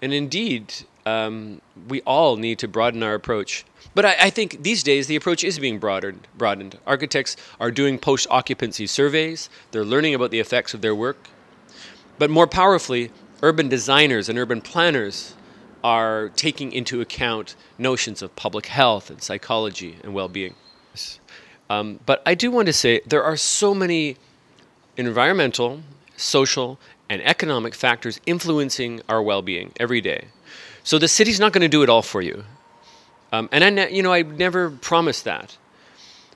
And 0.00 0.12
indeed, 0.12 0.74
um, 1.06 1.60
we 1.88 2.00
all 2.02 2.36
need 2.36 2.58
to 2.60 2.68
broaden 2.68 3.02
our 3.02 3.14
approach. 3.14 3.64
But 3.94 4.04
I, 4.04 4.16
I, 4.20 4.30
think 4.30 4.62
these 4.62 4.82
days 4.82 5.06
the 5.06 5.16
approach 5.16 5.44
is 5.44 5.58
being 5.58 5.78
broadened. 5.78 6.26
broadened. 6.36 6.78
Architects 6.86 7.36
are 7.60 7.70
doing 7.70 7.98
post 7.98 8.26
occupancy 8.30 8.86
surveys, 8.86 9.50
they're 9.70 9.84
learning 9.84 10.14
about 10.14 10.30
the 10.30 10.40
effects 10.40 10.74
of 10.74 10.80
their 10.80 10.94
work. 10.94 11.28
But 12.18 12.30
more 12.30 12.46
powerfully, 12.46 13.10
urban 13.42 13.68
designers 13.68 14.28
and 14.28 14.38
urban 14.38 14.60
planners 14.60 15.34
are 15.82 16.28
taking 16.30 16.72
into 16.72 17.00
account 17.00 17.56
notions 17.78 18.22
of 18.22 18.34
public 18.36 18.66
health 18.66 19.10
and 19.10 19.20
psychology 19.20 19.96
and 20.02 20.14
well 20.14 20.28
being. 20.28 20.54
Um, 21.68 22.00
but 22.06 22.22
I 22.24 22.34
do 22.34 22.50
want 22.50 22.66
to 22.66 22.72
say 22.72 23.00
there 23.06 23.24
are 23.24 23.36
so 23.36 23.74
many 23.74 24.16
environmental, 24.96 25.82
social, 26.16 26.78
and 27.12 27.20
economic 27.24 27.74
factors 27.74 28.18
influencing 28.24 29.02
our 29.06 29.22
well 29.22 29.42
being 29.42 29.70
every 29.78 30.00
day. 30.00 30.28
So 30.82 30.98
the 30.98 31.08
city's 31.08 31.38
not 31.38 31.52
going 31.52 31.60
to 31.60 31.68
do 31.68 31.82
it 31.82 31.90
all 31.90 32.00
for 32.00 32.22
you. 32.22 32.44
Um, 33.30 33.50
and 33.52 33.62
I, 33.62 33.68
ne- 33.68 33.94
you 33.94 34.02
know, 34.02 34.14
I 34.14 34.22
never 34.22 34.70
promised 34.70 35.24
that. 35.24 35.58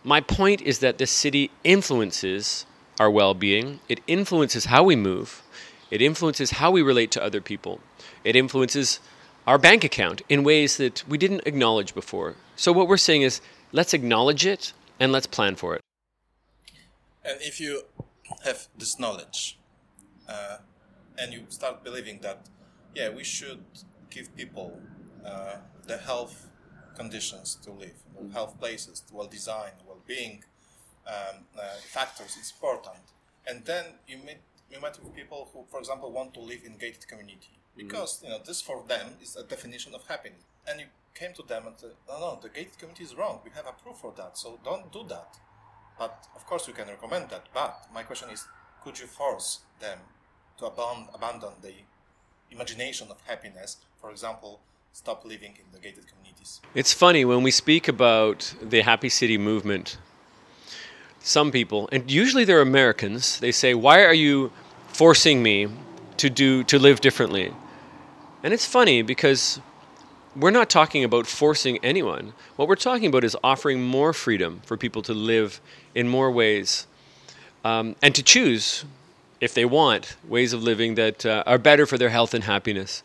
My 0.05 0.21
point 0.21 0.61
is 0.61 0.81
that 0.81 0.99
the 0.99 1.07
city 1.07 1.51
influences 1.65 2.67
our 3.01 3.11
well 3.11 3.33
being, 3.33 3.81
it 3.89 4.01
influences 4.07 4.67
how 4.67 4.83
we 4.85 4.97
move, 4.97 5.43
it 5.91 6.03
influences 6.03 6.51
how 6.53 6.71
we 6.71 6.83
relate 6.83 7.11
to 7.13 7.25
other 7.25 7.41
people. 7.41 7.81
It 8.23 8.37
influences 8.37 9.01
our 9.47 9.57
bank 9.57 9.83
account 9.83 10.21
in 10.29 10.45
ways 10.45 10.77
that 10.77 11.05
we 11.09 11.17
didn't 11.17 11.47
acknowledge 11.47 11.95
before. 11.95 12.35
So, 12.55 12.71
what 12.71 12.87
we're 12.87 12.99
saying 12.99 13.23
is 13.23 13.41
let's 13.73 13.95
acknowledge 13.95 14.45
it 14.45 14.75
and 15.01 15.11
let's 15.11 15.27
plan 15.27 15.57
for 15.57 15.75
it. 15.75 15.81
And 17.25 17.39
if 17.41 17.61
you 17.61 17.85
have 18.45 18.69
this 18.77 18.99
knowledge 18.99 19.56
uh, 20.29 20.59
and 21.19 21.33
you 21.33 21.45
start 21.49 21.85
believing 21.85 22.21
that, 22.21 22.49
yeah, 22.95 23.09
we 23.09 23.25
should 23.25 23.65
give 24.11 24.35
people 24.37 24.79
uh, 25.25 25.57
the 25.87 25.97
health 25.97 26.49
conditions 26.95 27.57
to 27.63 27.71
live, 27.71 28.03
health 28.33 28.59
places, 28.59 29.03
well 29.13 29.27
design, 29.27 29.73
well 29.87 30.01
being 30.07 30.45
um, 31.07 31.45
uh, 31.59 31.63
factors, 31.83 32.37
it's 32.39 32.51
important. 32.51 33.05
And 33.47 33.65
then 33.65 33.85
you 34.09 34.19
meet 34.19 34.39
we 34.71 34.81
met 34.81 34.99
with 35.03 35.15
people 35.15 35.49
who, 35.53 35.65
for 35.71 35.79
example, 35.79 36.11
want 36.11 36.35
to 36.35 36.41
live 36.41 36.63
in 36.65 36.77
gated 36.77 37.07
community 37.07 37.55
mm-hmm. 37.55 37.87
because 37.87 38.17
mm-hmm. 38.17 38.27
you 38.27 38.31
know 38.33 38.41
this 38.45 38.61
for 38.61 38.83
them 38.89 39.13
is 39.23 39.37
a 39.37 39.45
definition 39.45 39.95
of 39.95 40.07
happiness. 40.07 40.43
And 40.69 40.81
you 40.81 40.87
came 41.15 41.33
to 41.35 41.43
them 41.43 41.67
and 41.67 41.79
said, 41.79 41.93
"No, 42.09 42.19
no, 42.19 42.39
the 42.43 42.49
gated 42.49 42.79
community 42.79 43.05
is 43.05 43.15
wrong. 43.15 43.41
We 43.45 43.51
have 43.55 43.67
a 43.67 43.73
proof 43.73 43.99
for 43.99 44.13
that, 44.17 44.37
so 44.37 44.59
don't 44.65 44.93
do 44.93 45.05
that." 45.09 45.39
But 45.99 46.27
of 46.35 46.45
course, 46.47 46.67
you 46.69 46.75
can 46.75 46.89
recommend 46.89 47.31
that. 47.31 47.47
But 47.55 47.87
my 47.95 48.03
question 48.03 48.31
is, 48.31 48.47
could 48.83 48.99
you 48.99 49.07
force 49.07 49.61
them 49.81 49.99
to 50.59 50.67
abandon, 50.67 51.09
abandon 51.15 51.51
the 51.63 51.73
imagination 52.51 53.09
of 53.11 53.21
happiness? 53.27 53.79
For 54.01 54.11
example, 54.11 54.61
stop 54.93 55.25
living 55.25 55.55
in 55.59 55.65
the 55.73 55.79
gated 55.79 56.07
communities. 56.09 56.61
It's 56.75 56.93
funny 56.93 57.25
when 57.25 57.43
we 57.43 57.51
speak 57.51 57.89
about 57.89 58.55
the 58.63 58.83
happy 58.83 59.09
city 59.09 59.39
movement 59.39 59.99
some 61.21 61.51
people, 61.51 61.89
and 61.91 62.09
usually 62.09 62.45
they're 62.45 62.61
Americans, 62.61 63.41
they 63.41 63.51
say, 63.51 63.75
"Why 63.75 64.05
are 64.05 64.15
you 64.15 64.53
forcing 64.87 65.43
me 65.43 65.67
to 66.19 66.31
do 66.31 66.63
to 66.65 66.79
live 66.79 67.01
differently?" 67.01 67.53
And 68.45 68.55
it's 68.55 68.65
funny 68.65 69.03
because 69.03 69.61
we're 70.37 70.53
not 70.53 70.71
talking 70.71 71.03
about 71.03 71.27
forcing 71.27 71.79
anyone. 71.83 72.33
What 72.57 72.69
we're 72.69 72.77
talking 72.77 73.07
about 73.07 73.25
is 73.25 73.37
offering 73.43 73.83
more 73.83 74.13
freedom 74.13 74.61
for 74.65 74.77
people 74.77 75.03
to 75.03 75.15
live 75.15 75.61
in 75.95 76.09
more 76.09 76.31
ways 76.31 76.87
um, 77.65 77.97
and 78.03 78.15
to 78.15 78.23
choose, 78.23 78.85
if 79.41 79.55
they 79.55 79.65
want, 79.65 80.17
ways 80.27 80.53
of 80.53 80.63
living 80.63 80.95
that 80.95 81.27
uh, 81.27 81.43
are 81.47 81.59
better 81.59 81.87
for 81.87 81.99
their 81.99 82.11
health 82.11 82.35
and 82.35 82.45
happiness. 82.45 83.03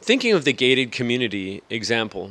Thinking 0.00 0.32
of 0.32 0.44
the 0.44 0.52
gated 0.52 0.92
community 0.92 1.62
example, 1.68 2.30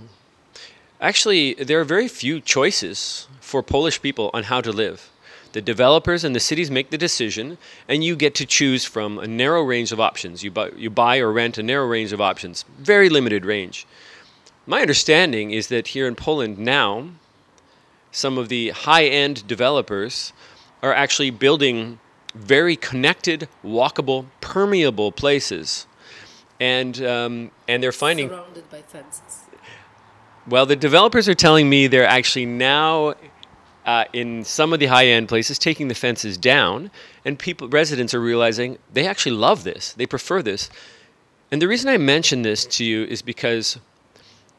Actually, 1.01 1.53
there 1.53 1.79
are 1.79 1.85
very 1.85 2.09
few 2.09 2.41
choices 2.41 3.27
for 3.39 3.63
Polish 3.63 4.01
people 4.01 4.29
on 4.33 4.43
how 4.43 4.59
to 4.59 4.71
live. 4.71 5.09
The 5.53 5.61
developers 5.61 6.25
and 6.25 6.35
the 6.35 6.41
cities 6.41 6.69
make 6.69 6.89
the 6.89 6.97
decision, 6.97 7.57
and 7.87 8.03
you 8.03 8.17
get 8.17 8.35
to 8.35 8.45
choose 8.45 8.83
from 8.83 9.17
a 9.17 9.25
narrow 9.25 9.63
range 9.63 9.93
of 9.93 9.99
options. 10.01 10.43
You 10.43 10.51
buy, 10.51 10.71
you 10.75 10.89
buy 10.89 11.19
or 11.19 11.31
rent 11.31 11.57
a 11.57 11.63
narrow 11.63 11.87
range 11.87 12.11
of 12.11 12.19
options, 12.19 12.65
very 12.77 13.07
limited 13.07 13.45
range. 13.45 13.87
My 14.67 14.81
understanding 14.81 15.51
is 15.51 15.67
that 15.67 15.87
here 15.87 16.05
in 16.05 16.15
Poland 16.15 16.59
now, 16.59 17.11
some 18.11 18.37
of 18.37 18.49
the 18.49 18.71
high 18.71 19.05
end 19.05 19.47
developers 19.47 20.33
are 20.83 20.93
actually 20.93 21.29
building 21.29 21.99
very 22.33 22.75
connected, 22.75 23.47
walkable, 23.63 24.25
permeable 24.41 25.11
places. 25.11 25.87
And, 26.59 27.01
um, 27.03 27.51
and 27.67 27.81
they're 27.81 27.91
finding. 27.91 28.29
Surrounded 28.29 28.69
by 28.69 28.81
fences. 28.81 29.43
Well, 30.47 30.65
the 30.65 30.75
developers 30.75 31.29
are 31.29 31.35
telling 31.35 31.69
me 31.69 31.87
they're 31.87 32.07
actually 32.07 32.45
now 32.45 33.15
uh, 33.85 34.05
in 34.13 34.43
some 34.43 34.73
of 34.73 34.79
the 34.79 34.87
high-end 34.87 35.27
places 35.27 35.57
taking 35.59 35.87
the 35.87 35.95
fences 35.95 36.37
down, 36.37 36.91
and 37.25 37.37
people 37.37 37.67
residents 37.69 38.13
are 38.13 38.19
realizing 38.19 38.77
they 38.93 39.07
actually 39.07 39.35
love 39.35 39.63
this. 39.63 39.93
They 39.93 40.05
prefer 40.05 40.41
this. 40.41 40.69
And 41.51 41.61
the 41.61 41.67
reason 41.67 41.89
I 41.89 41.97
mention 41.97 42.41
this 42.41 42.65
to 42.65 42.85
you 42.85 43.03
is 43.05 43.21
because 43.21 43.79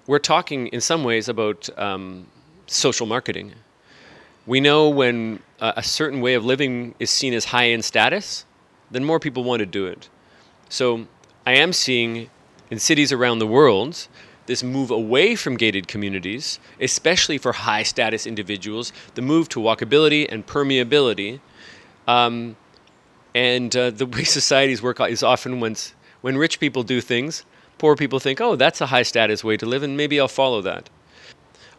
we're 0.07 0.19
talking 0.19 0.67
in 0.69 0.81
some 0.81 1.05
ways 1.05 1.29
about 1.29 1.69
um, 1.79 2.27
social 2.67 3.07
marketing. 3.07 3.53
We 4.47 4.61
know 4.61 4.89
when 4.89 5.41
a 5.61 5.83
certain 5.83 6.21
way 6.21 6.35
of 6.35 6.45
living 6.45 6.95
is 6.99 7.11
seen 7.11 7.35
as 7.35 7.47
high 7.47 7.69
end 7.71 7.85
status, 7.85 8.45
then 8.91 9.05
more 9.05 9.21
people 9.21 9.45
want 9.45 9.61
to 9.61 9.67
do 9.67 9.87
it. 9.87 10.09
So 10.69 11.07
I 11.47 11.55
am 11.55 11.73
seeing 11.73 12.31
in 12.71 12.79
cities 12.79 13.13
around 13.13 13.41
the 13.41 13.47
world 13.47 14.09
this 14.47 14.63
move 14.63 14.91
away 14.91 15.37
from 15.37 15.57
gated 15.57 15.87
communities, 15.87 16.59
especially 16.81 17.39
for 17.39 17.53
high 17.53 17.83
status 17.83 18.27
individuals, 18.27 18.93
the 19.15 19.23
move 19.23 19.49
to 19.51 19.61
walkability 19.61 20.27
and 20.31 20.47
permeability. 20.47 21.41
Um, 22.09 22.57
and 23.35 23.75
uh, 23.77 23.91
the 23.91 24.07
way 24.15 24.25
societies 24.25 24.83
work 24.83 25.01
is 25.01 25.23
often 25.23 25.61
when, 25.61 25.77
when 26.21 26.37
rich 26.37 26.59
people 26.59 26.83
do 26.83 27.01
things, 27.01 27.45
poor 27.79 27.97
people 27.97 28.19
think, 28.19 28.41
oh, 28.41 28.57
that's 28.57 28.81
a 28.81 28.87
high 28.87 29.03
status 29.03 29.45
way 29.45 29.57
to 29.57 29.67
live, 29.67 29.83
and 29.83 29.97
maybe 29.97 30.19
I'll 30.19 30.29
follow 30.29 30.61
that. 30.63 30.91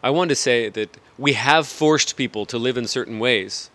I 0.02 0.10
want 0.10 0.30
to 0.30 0.34
say 0.34 0.68
that 0.68 0.96
we 1.16 1.34
have 1.34 1.66
forced 1.66 2.16
people 2.16 2.44
to 2.46 2.58
live 2.58 2.76
in 2.76 2.86
certain 2.86 3.18
ways. 3.18 3.70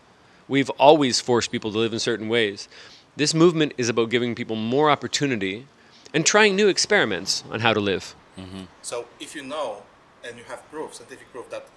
We've 0.47 0.69
always 0.71 1.21
forced 1.21 1.51
people 1.51 1.71
to 1.71 1.77
live 1.77 1.93
in 1.93 1.99
certain 1.99 2.27
ways. 2.27 2.67
This 3.15 3.33
movement 3.33 3.73
is 3.77 3.89
about 3.89 4.09
giving 4.09 4.35
people 4.35 4.55
more 4.55 4.89
opportunity 4.89 5.67
and 6.13 6.25
trying 6.25 6.55
new 6.55 6.67
experiments 6.67 7.43
on 7.49 7.61
how 7.61 7.73
to 7.73 7.79
live. 7.79 8.15
Mm-hmm. 8.37 8.63
So 8.81 9.07
if 9.19 9.35
you 9.35 9.43
know 9.43 9.83
and 10.23 10.37
you 10.37 10.43
have 10.45 10.69
proof, 10.69 10.93
scientific 10.93 11.31
proof 11.31 11.49
that 11.49 11.67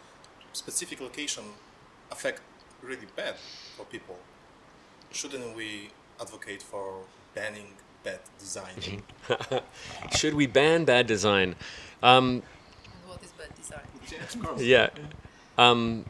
specific 0.53 1.01
location 1.01 1.45
affect 2.11 2.41
really 2.83 3.07
bad 3.17 3.37
for 3.77 3.85
people, 3.85 4.19
shouldn't 5.13 5.57
we 5.57 5.91
advocate 6.21 6.63
for 6.63 6.99
banning 7.35 7.69
bad 8.03 8.21
design? 8.39 9.03
Should 10.17 10.35
we 10.35 10.47
ban 10.47 10.85
bad 10.85 11.07
design? 11.07 11.55
Um, 12.03 12.43
What 12.43 12.43
is 12.43 12.43
bad 12.43 12.60
design? 13.57 13.81
yeah, 14.11 14.51
of 14.51 14.63
yeah. 14.63 14.91
Um, 15.59 16.05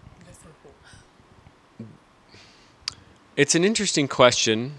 It's 3.40 3.54
an 3.54 3.64
interesting 3.64 4.06
question. 4.06 4.74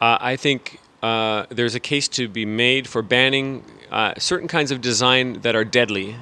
Uh, 0.00 0.18
I 0.20 0.36
think 0.36 0.78
uh, 1.02 1.46
there's 1.48 1.74
a 1.74 1.80
case 1.80 2.06
to 2.08 2.28
be 2.28 2.46
made 2.46 2.86
for 2.86 3.02
banning 3.02 3.64
uh, 3.90 4.14
certain 4.18 4.46
kinds 4.46 4.70
of 4.70 4.80
design 4.80 5.40
that 5.40 5.56
are 5.56 5.64
deadly. 5.64 6.14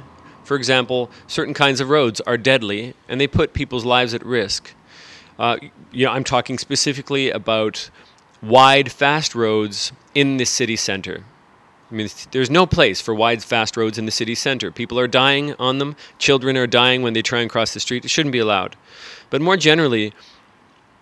For 0.45 0.57
example, 0.57 1.11
certain 1.27 1.53
kinds 1.53 1.81
of 1.81 1.91
roads 1.91 2.23
are 2.23 2.39
deadly 2.39 2.95
and 3.09 3.21
they 3.21 3.27
put 3.27 3.53
people's 3.53 3.85
lives 3.85 4.15
at 4.15 4.25
risk. 4.25 4.75
Uh, 5.39 5.59
you 5.91 6.07
know, 6.07 6.13
I'm 6.13 6.25
talking 6.25 6.57
specifically 6.57 7.31
about 7.31 7.91
wide, 8.41 8.91
fast 8.91 9.35
roads 9.35 9.93
in 10.15 10.39
the 10.39 10.47
city 10.47 10.77
center. 10.77 11.25
I 11.93 11.95
mean, 11.95 12.09
there's 12.31 12.51
no 12.51 12.65
place 12.65 13.03
for 13.03 13.15
wide, 13.15 13.43
fast 13.43 13.77
roads 13.77 13.99
in 13.99 14.07
the 14.07 14.11
city 14.11 14.35
center. 14.35 14.71
People 14.71 14.99
are 14.99 15.07
dying 15.07 15.55
on 15.59 15.77
them. 15.77 15.95
Children 16.19 16.57
are 16.57 16.67
dying 16.67 17.03
when 17.03 17.13
they 17.13 17.21
try 17.21 17.41
and 17.41 17.51
cross 17.51 17.75
the 17.75 17.81
street. 17.81 18.05
It 18.05 18.09
shouldn't 18.09 18.33
be 18.33 18.39
allowed. 18.39 18.77
But 19.29 19.43
more 19.43 19.59
generally, 19.59 20.15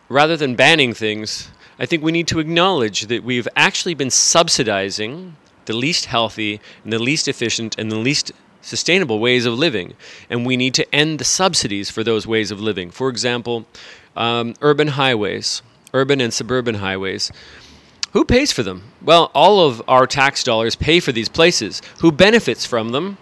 rather 0.09 0.37
than 0.37 0.57
banning 0.57 0.93
things, 0.93 1.53
I 1.79 1.87
think 1.87 2.03
we 2.03 2.11
need 2.11 2.27
to 2.29 2.41
acknowledge 2.41 3.03
that 3.03 3.23
we've 3.23 3.47
actually 3.55 3.95
been 3.95 4.11
subsidizing 4.11 5.37
the 5.67 5.77
least 5.77 6.07
healthy 6.07 6.61
and 6.83 6.93
the 6.93 6.99
least 6.99 7.29
efficient 7.29 7.79
and 7.79 7.93
the 7.93 7.97
least 7.97 8.33
sustainable 8.61 9.21
ways 9.21 9.47
of 9.47 9.55
living. 9.55 9.95
And 10.29 10.45
we 10.45 10.57
need 10.57 10.75
to 10.75 10.95
end 10.95 11.21
the 11.21 11.25
subsidies 11.25 11.89
for 11.89 12.03
those 12.03 12.27
ways 12.27 12.51
of 12.51 12.61
living. 12.61 12.91
For 12.91 13.09
example, 13.09 13.65
um, 14.17 14.55
urban 14.61 14.89
highways, 14.89 15.63
urban 15.95 16.21
and 16.21 16.35
suburban 16.35 16.77
highways. 16.77 17.31
Who 18.13 18.25
pays 18.25 18.51
for 18.51 18.63
them? 18.63 18.83
Well, 19.03 19.31
all 19.35 19.61
of 19.61 19.83
our 19.87 20.07
tax 20.07 20.43
dollars 20.43 20.75
pay 20.75 21.01
for 21.01 21.13
these 21.13 21.29
places. 21.29 21.81
Who 22.01 22.11
benefits 22.11 22.67
from 22.67 22.91
them? 22.91 23.19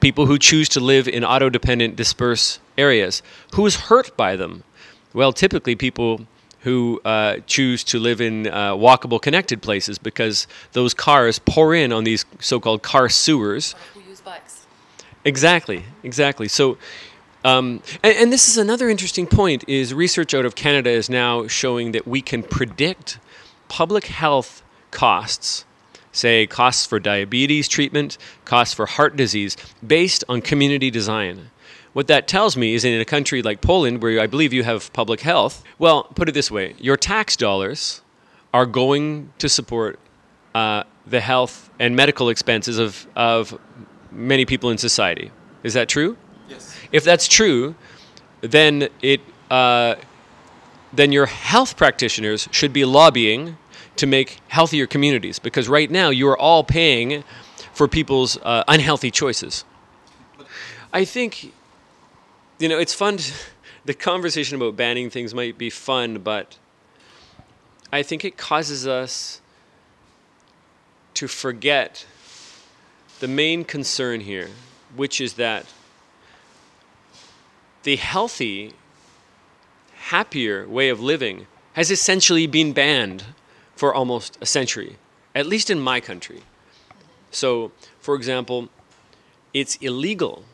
People 0.00 0.26
who 0.26 0.38
choose 0.38 0.68
to 0.70 0.80
live 0.80 1.08
in 1.08 1.24
auto 1.24 1.50
dependent, 1.50 1.96
dispersed 1.96 2.60
areas. 2.76 3.20
Who 3.54 3.66
is 3.66 3.76
hurt 3.76 4.16
by 4.16 4.36
them? 4.36 4.62
Well, 5.12 5.32
typically 5.32 5.74
people 5.74 6.20
who 6.60 7.00
uh, 7.04 7.38
choose 7.46 7.82
to 7.84 7.98
live 7.98 8.20
in 8.20 8.46
uh, 8.46 8.74
walkable, 8.74 9.20
connected 9.20 9.60
places 9.60 9.98
because 9.98 10.46
those 10.72 10.94
cars 10.94 11.38
pour 11.40 11.74
in 11.74 11.92
on 11.92 12.04
these 12.04 12.24
so 12.40 12.60
called 12.60 12.82
car 12.82 13.08
sewers. 13.08 13.74
Who 13.94 14.00
use 14.08 14.20
bikes? 14.20 14.66
Exactly, 15.24 15.84
exactly. 16.04 16.46
So, 16.46 16.78
um, 17.44 17.82
and, 18.02 18.16
and 18.16 18.32
this 18.32 18.48
is 18.48 18.56
another 18.56 18.88
interesting 18.88 19.26
point: 19.26 19.64
is 19.68 19.94
research 19.94 20.34
out 20.34 20.44
of 20.44 20.54
Canada 20.54 20.90
is 20.90 21.10
now 21.10 21.46
showing 21.48 21.92
that 21.92 22.06
we 22.06 22.22
can 22.22 22.42
predict 22.42 23.18
public 23.68 24.06
health 24.06 24.62
costs, 24.90 25.64
say 26.12 26.46
costs 26.46 26.86
for 26.86 26.98
diabetes 26.98 27.68
treatment, 27.68 28.18
costs 28.44 28.74
for 28.74 28.86
heart 28.86 29.16
disease, 29.16 29.56
based 29.86 30.24
on 30.28 30.40
community 30.40 30.90
design. 30.90 31.50
What 31.92 32.06
that 32.08 32.28
tells 32.28 32.56
me 32.56 32.74
is 32.74 32.84
in 32.84 33.00
a 33.00 33.04
country 33.04 33.42
like 33.42 33.60
Poland, 33.60 34.02
where 34.02 34.20
I 34.20 34.26
believe 34.26 34.52
you 34.52 34.62
have 34.64 34.92
public 34.92 35.20
health, 35.20 35.64
well, 35.78 36.04
put 36.04 36.28
it 36.28 36.32
this 36.32 36.50
way 36.50 36.74
your 36.78 36.96
tax 36.96 37.36
dollars 37.36 38.02
are 38.54 38.66
going 38.66 39.32
to 39.38 39.48
support 39.48 39.98
uh, 40.54 40.84
the 41.06 41.20
health 41.20 41.70
and 41.78 41.94
medical 41.96 42.28
expenses 42.28 42.78
of, 42.78 43.06
of 43.14 43.58
many 44.10 44.44
people 44.44 44.70
in 44.70 44.78
society. 44.78 45.30
Is 45.62 45.74
that 45.74 45.88
true? 45.88 46.16
Yes. 46.48 46.74
If 46.92 47.04
that's 47.04 47.28
true, 47.28 47.74
then 48.40 48.88
it 49.02 49.20
uh, 49.50 49.96
then 50.92 51.12
your 51.12 51.26
health 51.26 51.76
practitioners 51.76 52.48
should 52.50 52.72
be 52.72 52.84
lobbying 52.84 53.56
to 53.96 54.06
make 54.06 54.40
healthier 54.48 54.86
communities 54.86 55.38
because 55.38 55.68
right 55.68 55.90
now 55.90 56.10
you 56.10 56.28
are 56.28 56.38
all 56.38 56.64
paying 56.64 57.24
for 57.72 57.88
people's 57.88 58.38
uh, 58.38 58.64
unhealthy 58.68 59.10
choices. 59.10 59.64
I 60.92 61.04
think 61.04 61.52
you 62.58 62.68
know 62.68 62.78
it's 62.78 62.94
fun. 62.94 63.18
To, 63.18 63.32
the 63.84 63.94
conversation 63.94 64.56
about 64.56 64.76
banning 64.76 65.10
things 65.10 65.34
might 65.34 65.56
be 65.56 65.70
fun, 65.70 66.18
but 66.18 66.58
I 67.92 68.02
think 68.02 68.24
it 68.24 68.36
causes 68.36 68.86
us 68.86 69.40
to 71.14 71.26
forget 71.26 72.06
the 73.20 73.28
main 73.28 73.64
concern 73.64 74.20
here, 74.20 74.50
which 74.94 75.20
is 75.20 75.34
that 75.34 75.66
the 77.82 77.96
healthy, 77.96 78.74
happier 80.08 80.66
way 80.66 80.88
of 80.88 81.00
living 81.00 81.46
has 81.74 81.90
essentially 81.90 82.46
been 82.46 82.72
banned 82.72 83.24
for 83.76 83.94
almost 83.94 84.38
a 84.40 84.46
century, 84.46 84.96
at 85.34 85.46
least 85.46 85.68
in 85.68 85.78
my 85.78 86.00
country. 86.00 86.40
So, 87.30 87.72
for 88.00 88.14
example, 88.14 88.68
it's 89.52 89.76
illegal 89.76 90.44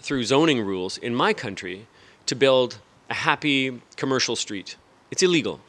through 0.00 0.24
zoning 0.24 0.62
rules 0.62 0.96
in 0.96 1.14
my 1.14 1.34
country 1.34 1.86
to 2.24 2.34
build 2.34 2.78
a 3.10 3.14
happy 3.14 3.82
commercial 3.96 4.34
street. 4.34 4.76
It's 5.10 5.22
illegal. 5.22 5.60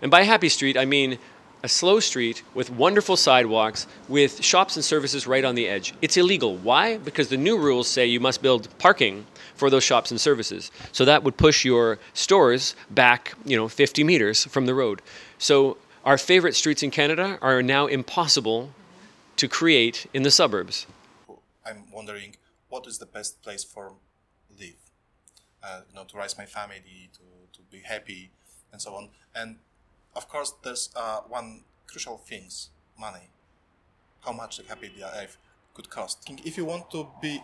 And 0.00 0.10
by 0.10 0.22
happy 0.22 0.48
street, 0.48 0.78
I 0.78 0.86
mean 0.86 1.18
a 1.62 1.68
slow 1.68 2.00
street 2.00 2.42
with 2.54 2.70
wonderful 2.70 3.16
sidewalks 3.16 3.86
with 4.08 4.42
shops 4.42 4.76
and 4.76 4.84
services 4.84 5.26
right 5.26 5.44
on 5.44 5.54
the 5.54 5.68
edge. 5.68 5.94
It's 6.00 6.16
illegal. 6.16 6.56
Why? 6.56 6.96
Because 6.96 7.28
the 7.28 7.36
new 7.36 7.58
rules 7.58 7.86
say 7.86 8.06
you 8.06 8.20
must 8.20 8.40
build 8.40 8.68
parking 8.78 9.26
for 9.54 9.70
those 9.70 9.84
shops 9.84 10.10
and 10.10 10.20
services. 10.20 10.70
So 10.92 11.04
that 11.04 11.22
would 11.22 11.36
push 11.36 11.64
your 11.64 11.98
stores 12.12 12.74
back, 12.90 13.34
you 13.44 13.56
know, 13.56 13.68
50 13.68 14.04
meters 14.04 14.44
from 14.46 14.66
the 14.66 14.74
road. 14.74 15.02
So 15.38 15.76
our 16.04 16.18
favorite 16.18 16.54
streets 16.54 16.82
in 16.82 16.90
Canada 16.90 17.38
are 17.40 17.62
now 17.62 17.86
impossible 17.86 18.70
to 19.36 19.48
create 19.48 20.06
in 20.12 20.22
the 20.22 20.30
suburbs. 20.30 20.86
I'm 21.66 21.84
wondering 21.90 22.36
what 22.68 22.86
is 22.86 22.98
the 22.98 23.06
best 23.06 23.42
place 23.42 23.64
for 23.64 23.94
live, 24.58 24.74
uh, 25.62 25.80
you 25.88 25.94
know, 25.94 26.04
to 26.04 26.18
raise 26.18 26.36
my 26.36 26.44
family, 26.46 27.10
to, 27.14 27.20
to 27.52 27.62
be 27.70 27.80
happy, 27.80 28.30
and 28.72 28.80
so 28.80 28.94
on. 28.94 29.08
And 29.34 29.56
of 30.14 30.28
course, 30.28 30.52
there's 30.62 30.90
uh, 30.94 31.20
one 31.28 31.62
crucial 31.86 32.18
things: 32.18 32.70
money. 32.98 33.28
How 34.24 34.32
much 34.32 34.58
a 34.58 34.62
happy 34.68 34.90
life 35.00 35.38
could 35.74 35.90
cost. 35.90 36.18
If 36.44 36.56
you 36.56 36.64
want 36.64 36.90
to 36.92 37.08
be 37.20 37.42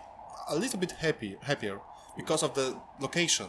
a 0.49 0.57
little 0.57 0.79
bit 0.79 0.92
happy, 0.92 1.37
happier 1.42 1.81
because 2.16 2.42
of 2.42 2.55
the 2.55 2.77
location, 3.01 3.46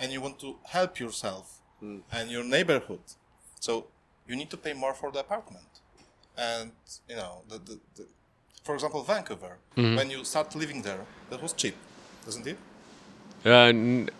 and 0.00 0.12
you 0.12 0.20
want 0.20 0.38
to 0.40 0.56
help 0.64 0.98
yourself 0.98 1.60
and 2.12 2.30
your 2.30 2.44
neighborhood, 2.44 3.00
so 3.60 3.86
you 4.28 4.36
need 4.36 4.50
to 4.50 4.56
pay 4.56 4.72
more 4.72 4.94
for 4.94 5.10
the 5.12 5.20
apartment. 5.20 5.66
And 6.36 6.72
you 7.08 7.16
know, 7.16 7.42
the, 7.48 7.58
the, 7.58 7.78
the 7.96 8.06
for 8.64 8.74
example, 8.74 9.02
Vancouver, 9.02 9.58
when 9.74 10.10
you 10.10 10.24
start 10.24 10.54
living 10.54 10.82
there, 10.82 11.00
that 11.30 11.40
was 11.42 11.52
cheap, 11.52 11.74
doesn't 12.24 12.46
it? 12.46 12.56
Uh, 13.44 13.50
n- 13.68 14.10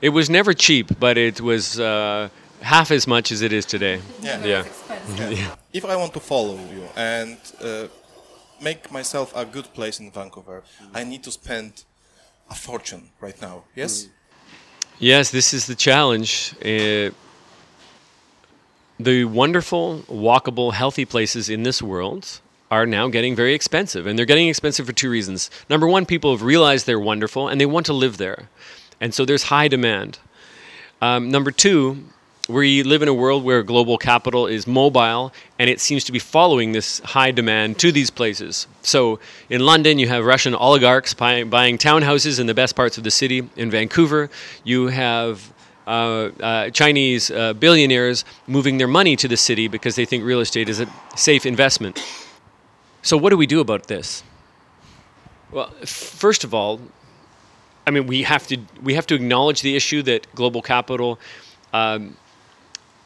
it 0.00 0.10
was 0.10 0.28
never 0.30 0.52
cheap, 0.54 0.86
but 1.00 1.16
it 1.18 1.40
was 1.40 1.80
uh, 1.80 2.28
half 2.60 2.90
as 2.90 3.06
much 3.06 3.32
as 3.32 3.42
it 3.42 3.52
is 3.52 3.64
today. 3.66 4.00
Yeah. 4.22 4.44
Yeah. 4.44 4.64
Yeah. 5.30 5.54
If 5.72 5.84
I 5.84 5.96
want 5.96 6.12
to 6.14 6.20
follow 6.20 6.56
you 6.74 6.82
and 6.96 7.38
uh, 7.60 7.86
make 8.60 8.90
myself 8.92 9.32
a 9.36 9.44
good 9.44 9.72
place 9.74 9.98
in 10.00 10.10
Vancouver, 10.10 10.62
I 10.94 11.04
need 11.04 11.22
to 11.24 11.30
spend 11.32 11.84
a 12.50 12.54
fortune 12.54 13.10
right 13.20 13.40
now. 13.40 13.64
Yes. 13.74 14.08
Yes, 14.98 15.30
this 15.30 15.52
is 15.52 15.66
the 15.66 15.74
challenge. 15.74 16.54
Uh, 16.60 17.10
the 18.98 19.24
wonderful, 19.24 20.00
walkable, 20.08 20.72
healthy 20.72 21.04
places 21.04 21.50
in 21.50 21.64
this 21.64 21.82
world 21.82 22.40
are 22.70 22.86
now 22.86 23.08
getting 23.08 23.36
very 23.36 23.54
expensive. 23.54 24.06
And 24.06 24.18
they're 24.18 24.26
getting 24.26 24.48
expensive 24.48 24.86
for 24.86 24.92
two 24.92 25.10
reasons. 25.10 25.50
Number 25.68 25.86
one, 25.86 26.06
people 26.06 26.32
have 26.32 26.42
realized 26.42 26.86
they're 26.86 26.98
wonderful 26.98 27.48
and 27.48 27.60
they 27.60 27.66
want 27.66 27.86
to 27.86 27.92
live 27.92 28.16
there. 28.16 28.48
And 29.00 29.12
so 29.12 29.24
there's 29.24 29.44
high 29.44 29.68
demand. 29.68 30.18
Um, 31.02 31.30
number 31.30 31.50
two, 31.50 32.04
we 32.48 32.82
live 32.82 33.02
in 33.02 33.08
a 33.08 33.14
world 33.14 33.42
where 33.42 33.62
global 33.62 33.98
capital 33.98 34.46
is 34.46 34.66
mobile 34.66 35.32
and 35.58 35.68
it 35.68 35.80
seems 35.80 36.04
to 36.04 36.12
be 36.12 36.18
following 36.18 36.72
this 36.72 37.00
high 37.00 37.30
demand 37.32 37.78
to 37.80 37.90
these 37.90 38.10
places. 38.10 38.66
So 38.82 39.18
in 39.50 39.66
London, 39.66 39.98
you 39.98 40.08
have 40.08 40.24
Russian 40.24 40.54
oligarchs 40.54 41.12
buy, 41.12 41.44
buying 41.44 41.76
townhouses 41.78 42.38
in 42.38 42.46
the 42.46 42.54
best 42.54 42.76
parts 42.76 42.98
of 42.98 43.04
the 43.04 43.10
city. 43.10 43.48
In 43.56 43.70
Vancouver, 43.70 44.30
you 44.62 44.88
have 44.88 45.52
uh, 45.86 46.30
uh, 46.40 46.70
Chinese 46.70 47.30
uh, 47.30 47.52
billionaires 47.54 48.24
moving 48.46 48.78
their 48.78 48.88
money 48.88 49.16
to 49.16 49.28
the 49.28 49.36
city 49.36 49.68
because 49.68 49.96
they 49.96 50.04
think 50.04 50.24
real 50.24 50.40
estate 50.40 50.68
is 50.68 50.80
a 50.80 50.88
safe 51.16 51.46
investment. 51.46 52.02
So, 53.02 53.16
what 53.16 53.30
do 53.30 53.36
we 53.36 53.46
do 53.46 53.60
about 53.60 53.86
this? 53.86 54.24
Well, 55.52 55.70
first 55.84 56.42
of 56.42 56.52
all, 56.52 56.80
I 57.86 57.92
mean, 57.92 58.08
we 58.08 58.24
have 58.24 58.48
to 58.48 58.58
we 58.82 58.94
have 58.94 59.06
to 59.06 59.14
acknowledge 59.14 59.62
the 59.62 59.76
issue 59.76 60.02
that 60.02 60.26
global 60.34 60.60
capital 60.60 61.20
um, 61.72 62.16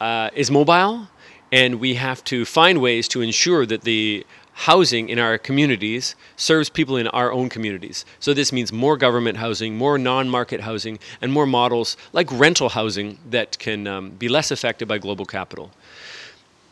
uh, 0.00 0.30
is 0.34 0.50
mobile, 0.50 1.08
and 1.52 1.80
we 1.80 1.94
have 1.94 2.22
to 2.24 2.44
find 2.44 2.80
ways 2.80 3.08
to 3.08 3.20
ensure 3.20 3.66
that 3.66 3.82
the 3.82 4.24
housing 4.52 5.08
in 5.08 5.18
our 5.18 5.38
communities 5.38 6.14
serves 6.36 6.68
people 6.68 6.96
in 6.96 7.08
our 7.08 7.32
own 7.32 7.48
communities. 7.48 8.04
So 8.18 8.34
this 8.34 8.52
means 8.52 8.72
more 8.72 8.96
government 8.96 9.38
housing, 9.38 9.74
more 9.74 9.96
non-market 9.96 10.60
housing, 10.60 10.98
and 11.22 11.32
more 11.32 11.46
models 11.46 11.96
like 12.12 12.30
rental 12.30 12.68
housing 12.68 13.18
that 13.30 13.58
can 13.58 13.86
um, 13.86 14.10
be 14.10 14.28
less 14.28 14.50
affected 14.50 14.86
by 14.86 14.98
global 14.98 15.24
capital. 15.24 15.70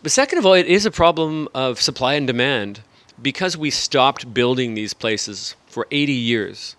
But 0.03 0.13
second 0.13 0.39
of 0.39 0.47
all, 0.47 0.53
it 0.53 0.67
is 0.67 0.87
a 0.87 0.91
problem 0.91 1.49
of 1.55 1.81
supply 1.81 2.15
and 2.15 2.27
demand. 2.27 2.83
Because 3.21 3.57
we 3.57 3.71
stopped 3.71 4.33
building 4.33 4.75
these 4.75 4.95
places 4.95 5.57
for 5.67 5.89
80 5.91 6.13
years, 6.13 6.77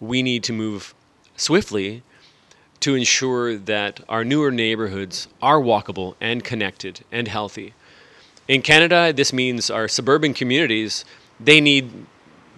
we 0.00 0.20
need 0.20 0.42
to 0.44 0.52
move 0.52 0.94
swiftly 1.36 2.02
to 2.80 2.94
ensure 2.94 3.56
that 3.56 4.00
our 4.08 4.24
newer 4.24 4.50
neighborhoods 4.50 5.28
are 5.40 5.60
walkable 5.60 6.14
and 6.20 6.42
connected 6.42 7.00
and 7.12 7.28
healthy. 7.28 7.74
In 8.48 8.62
Canada, 8.62 9.12
this 9.12 9.32
means 9.32 9.70
our 9.70 9.86
suburban 9.86 10.34
communities, 10.34 11.04
they 11.38 11.60
need 11.60 11.90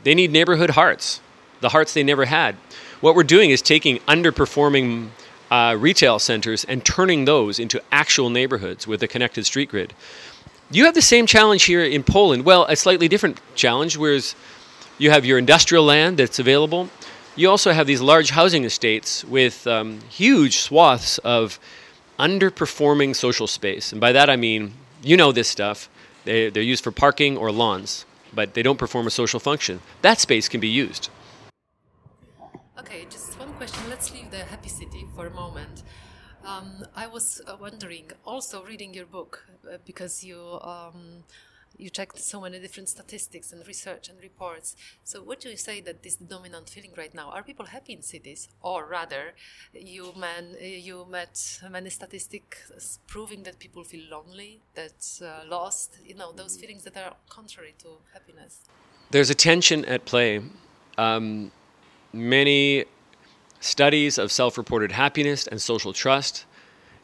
they 0.05 0.15
need 0.15 0.33
neighborhood 0.33 0.71
hearts, 0.71 1.21
the 1.61 1.69
hearts 1.69 1.95
they 1.95 2.03
never 2.03 2.25
had. 2.25 2.57
What 3.01 3.15
we're 3.15 3.23
doing 3.23 3.51
is 3.51 3.63
taking 3.63 3.99
underperforming 4.01 5.11
uh, 5.51 5.77
retail 5.79 6.19
centers 6.19 6.65
and 6.65 6.85
turning 6.85 7.25
those 7.25 7.59
into 7.59 7.81
actual 7.93 8.31
neighborhoods 8.31 8.87
with 8.87 9.03
a 9.03 9.09
connected 9.09 9.45
street 9.45 9.69
grid. 9.69 9.93
You 10.71 10.87
have 10.87 10.95
the 10.95 11.03
same 11.03 11.27
challenge 11.27 11.65
here 11.65 11.85
in 11.85 12.03
Poland. 12.03 12.45
Well, 12.45 12.65
a 12.65 12.75
slightly 12.75 13.07
different 13.07 13.41
challenge, 13.55 13.97
whereas 13.97 14.35
you 14.99 15.11
have 15.11 15.25
your 15.25 15.39
industrial 15.39 15.85
land 15.85 16.17
that's 16.17 16.39
available. 16.39 16.89
You 17.35 17.49
also 17.49 17.73
have 17.73 17.87
these 17.87 18.03
large 18.03 18.31
housing 18.31 18.65
estates 18.65 19.25
with 19.25 19.67
um, 19.67 20.01
huge 20.11 20.59
swaths 20.59 21.17
of 21.19 21.59
underperforming 22.19 23.17
social 23.17 23.47
space. 23.47 23.91
And 23.91 24.01
by 24.01 24.13
that 24.13 24.29
I 24.29 24.37
mean, 24.37 24.75
you 25.03 25.17
know 25.17 25.33
this 25.33 25.49
stuff. 25.49 25.89
They, 26.25 26.51
they're 26.51 26.63
used 26.63 26.85
for 26.85 26.93
parking 26.93 27.39
or 27.39 27.51
lawns, 27.51 28.05
but 28.35 28.53
they 28.53 28.63
don't 28.63 28.79
perform 28.79 29.07
a 29.07 29.11
social 29.11 29.41
function. 29.41 29.81
That 30.03 30.21
space 30.21 30.47
can 30.47 30.61
be 30.61 30.69
used. 30.69 31.09
Okay, 32.79 33.07
just 33.09 33.39
one 33.41 33.55
question. 33.55 33.83
Let's 33.89 34.13
leave 34.13 34.31
the 34.31 34.45
happy 34.45 34.69
city 34.69 35.07
for 35.17 35.27
a 35.27 35.31
moment. 35.31 35.85
Um, 36.45 36.85
I 36.95 37.07
was 37.07 37.41
uh, 37.47 37.57
wondering, 37.59 38.11
also 38.27 38.63
reading 38.63 38.93
your 38.93 39.07
book, 39.07 39.43
uh, 39.67 39.79
because 39.87 40.23
you 40.23 40.39
um, 40.63 41.25
you 41.83 41.91
checked 41.91 42.19
so 42.19 42.41
many 42.41 42.59
different 42.59 42.89
statistics 42.89 43.53
and 43.53 43.67
research 43.67 44.09
and 44.09 44.19
reports. 44.23 44.77
So, 45.05 45.23
what 45.29 45.41
do 45.41 45.49
you 45.49 45.57
say 45.57 45.81
that 45.83 45.99
is 46.05 46.17
the 46.17 46.25
dominant 46.25 46.69
feeling 46.69 46.93
right 46.97 47.15
now? 47.15 47.31
Are 47.31 47.43
people 47.43 47.67
happy 47.67 47.93
in 47.93 48.03
cities, 48.03 48.49
or 48.61 48.87
rather, 48.87 49.25
you 49.75 50.05
man 50.17 50.45
you 50.61 51.07
met 51.17 51.35
many 51.71 51.91
statistics 51.91 52.99
proving 53.07 53.43
that 53.45 53.59
people 53.59 53.83
feel 53.85 54.05
lonely, 54.11 54.61
that 54.75 55.01
uh, 55.23 55.49
lost? 55.57 55.99
You 56.05 56.15
know, 56.15 56.33
those 56.33 56.57
feelings 56.57 56.83
that 56.85 56.97
are 56.97 57.15
contrary 57.29 57.75
to 57.83 57.89
happiness. 58.13 58.53
There's 59.11 59.31
a 59.31 59.35
tension 59.35 59.85
at 59.85 60.05
play. 60.05 60.41
Um, 60.99 61.53
many 62.13 62.87
Studies 63.63 64.19
of 64.19 64.33
self 64.33 64.59
reported 64.59 64.91
happiness 64.91 65.47
and 65.47 65.63
social 65.63 65.93
trust 65.93 66.47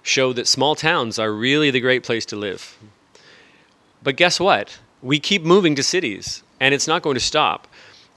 show 0.02 0.32
that 0.32 0.48
small 0.48 0.74
towns 0.74 1.16
are 1.16 1.32
really 1.32 1.70
the 1.70 1.78
great 1.78 2.02
place 2.02 2.26
to 2.26 2.36
live. 2.36 2.76
But 4.02 4.16
guess 4.16 4.38
what? 4.38 4.78
We 5.02 5.18
keep 5.18 5.42
moving 5.42 5.74
to 5.76 5.82
cities, 5.82 6.42
and 6.60 6.74
it's 6.74 6.86
not 6.86 7.02
going 7.02 7.14
to 7.14 7.20
stop 7.20 7.68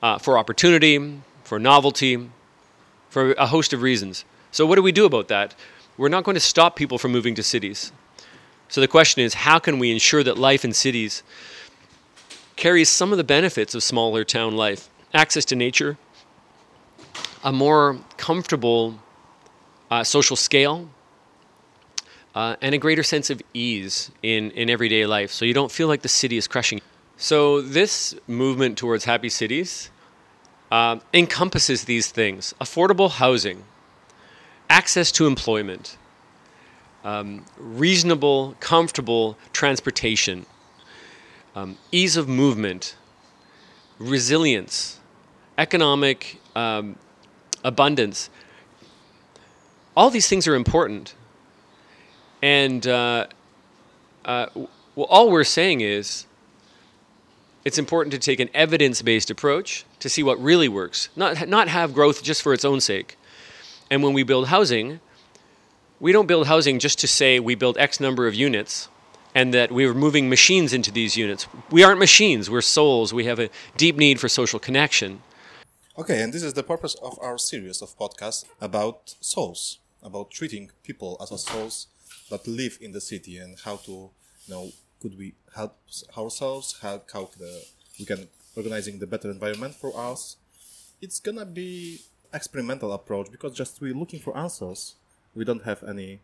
uh, 0.02 0.17
for 0.17 0.38
opportunity, 0.38 1.22
for 1.44 1.60
novelty, 1.60 2.30
for 3.10 3.34
a 3.34 3.48
host 3.48 3.74
of 3.74 3.82
reasons. 3.82 4.26
So, 4.52 4.65
what 4.65 4.76
do 4.76 4.82
we 4.82 4.91
do 4.91 5.06
about 5.06 5.28
that? 5.28 5.56
We're 5.98 6.10
not 6.10 6.24
going 6.24 6.36
to 6.36 6.41
stop 6.41 6.76
people 6.76 6.98
from 6.98 7.12
moving 7.12 7.36
to 7.36 7.44
cities. 7.44 7.91
So, 8.70 8.82
the 8.82 8.88
question 8.88 9.22
is 9.22 9.34
how 9.34 9.60
can 9.60 9.80
we 9.80 9.91
ensure 9.91 10.24
that 10.24 10.38
life 10.38 10.65
in 10.65 10.74
cities 10.74 11.24
carries 12.56 12.89
some 12.89 13.12
of 13.12 13.17
the 13.17 13.24
benefits 13.24 13.76
of 13.76 13.84
smaller 13.84 14.24
town 14.24 14.56
life? 14.56 14.89
Access 15.13 15.46
to 15.46 15.56
nature, 15.56 15.98
a 17.44 17.52
more 17.52 18.00
comfortable 18.17 19.00
uh, 19.89 20.04
social 20.04 20.38
scale 20.38 20.89
uh, 22.36 22.56
and 22.62 22.74
a 22.74 22.78
greater 22.78 23.04
sense 23.04 23.30
of 23.30 23.41
ease 23.54 24.12
in, 24.24 24.52
in 24.52 24.70
everyday 24.70 25.06
life. 25.06 25.32
So 25.32 25.46
you 25.46 25.54
don't 25.54 25.72
feel 25.72 25.88
like 25.88 26.02
the 26.02 26.10
city 26.10 26.38
is 26.38 26.48
crushing. 26.48 26.82
So 27.17 27.62
this 27.62 28.15
movement 28.28 28.78
towards 28.78 29.06
happy 29.06 29.30
cities 29.30 29.91
uh, 30.72 31.00
encompasses 31.13 31.84
these 31.84 32.10
things 32.10 32.54
affordable 32.62 33.12
housing, 33.12 33.63
access 34.70 35.12
to 35.13 35.28
employment, 35.28 35.98
um, 37.04 37.46
reasonable, 37.58 38.56
comfortable 38.60 39.38
transportation, 39.52 40.46
um, 41.56 41.78
ease 41.91 42.15
of 42.15 42.30
movement, 42.30 42.96
resilience, 44.00 45.00
economic 45.58 46.39
um, 46.56 46.96
abundance. 47.63 48.30
All 49.96 50.10
these 50.10 50.28
things 50.30 50.48
are 50.48 50.56
important. 50.56 51.13
And 52.41 52.86
uh, 52.88 53.27
uh, 54.25 54.47
well, 54.95 55.08
all 55.10 55.30
we're 55.32 55.43
saying 55.43 55.82
is 55.82 56.25
it's 57.63 57.77
important 57.77 58.12
to 58.13 58.19
take 58.19 58.39
an 58.39 58.49
evidence 58.54 59.01
based 59.01 59.30
approach 59.30 59.86
to 59.99 60.10
see 60.10 60.23
what 60.23 60.41
really 60.41 60.67
works, 60.67 61.10
not, 61.15 61.47
not 61.47 61.67
have 61.67 61.93
growth 61.93 62.23
just 62.23 62.41
for 62.41 62.54
its 62.54 62.65
own 62.65 62.82
sake. 62.82 63.17
And 63.89 64.01
when 64.04 64.13
we 64.13 64.23
build 64.23 64.47
housing, 64.47 64.99
we 65.99 66.12
don't 66.12 66.27
build 66.27 66.47
housing 66.47 66.80
just 66.80 66.99
to 66.99 67.08
say 67.08 67.39
we 67.39 67.56
build 67.56 67.77
X 67.77 67.99
number 67.99 68.25
of 68.25 68.34
units 68.34 68.89
and 69.36 69.54
that 69.54 69.71
we're 69.71 69.93
moving 69.93 70.30
machines 70.30 70.73
into 70.73 70.91
these 70.91 71.15
units. 71.15 71.47
We 71.69 71.84
aren't 71.84 71.99
machines, 71.99 72.49
we're 72.49 72.62
souls. 72.62 73.13
We 73.13 73.25
have 73.25 73.39
a 73.39 73.49
deep 73.77 73.95
need 73.95 74.19
for 74.19 74.27
social 74.27 74.60
connection. 74.60 75.21
Okay, 75.97 76.21
and 76.21 76.34
this 76.34 76.43
is 76.43 76.54
the 76.54 76.63
purpose 76.63 76.95
of 76.95 77.17
our 77.21 77.38
series 77.38 77.82
of 77.82 77.97
podcasts 77.97 78.45
about 78.60 79.15
souls, 79.21 79.80
about 80.01 80.32
treating 80.32 80.71
people 80.84 81.17
as 81.21 81.32
a 81.32 81.38
souls 81.38 81.88
that 82.32 82.48
live 82.48 82.78
in 82.82 82.91
the 82.91 83.02
city 83.02 83.38
and 83.38 83.58
how 83.63 83.76
to, 83.78 83.91
you 83.91 84.50
know, 84.50 84.72
could 85.02 85.17
we 85.17 85.34
help 85.56 85.78
ourselves, 86.17 86.80
how, 86.82 87.02
how 87.13 87.30
the, 87.38 87.63
we 88.00 88.06
can 88.06 88.28
organizing 88.56 89.00
the 89.00 89.08
better 89.08 89.30
environment 89.30 89.76
for 89.76 89.91
us. 89.98 90.38
It's 91.02 91.20
gonna 91.20 91.46
be 91.46 92.02
experimental 92.34 92.91
approach 92.94 93.32
because 93.32 93.54
just 93.54 93.82
we're 93.82 93.94
looking 93.94 94.20
for 94.20 94.38
answers. 94.38 94.96
We 95.36 95.46
don't 95.46 95.63
have 95.63 95.84
any 95.84 96.20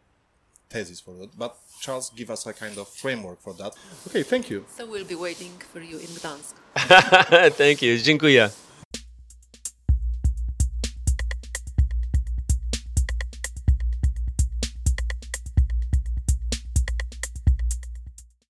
thesis 0.70 1.00
for 1.00 1.13
that 1.13 1.38
but 1.38 1.56
Charles 1.80 2.10
give 2.10 2.30
us 2.30 2.46
a 2.46 2.54
kind 2.54 2.78
of 2.78 2.89
framework 2.89 3.41
for 3.41 3.54
that. 3.54 3.74
Okay, 4.08 4.24
thank 4.24 4.50
you. 4.50 4.65
So 4.76 4.86
we'll 4.86 5.06
be 5.06 5.15
waiting 5.15 5.54
for 5.72 5.80
you 5.80 5.98
in 5.98 6.08
Gdansk. 6.08 6.54
thank 7.54 7.82
you. 7.82 7.98
Dziękuję. 7.98 8.66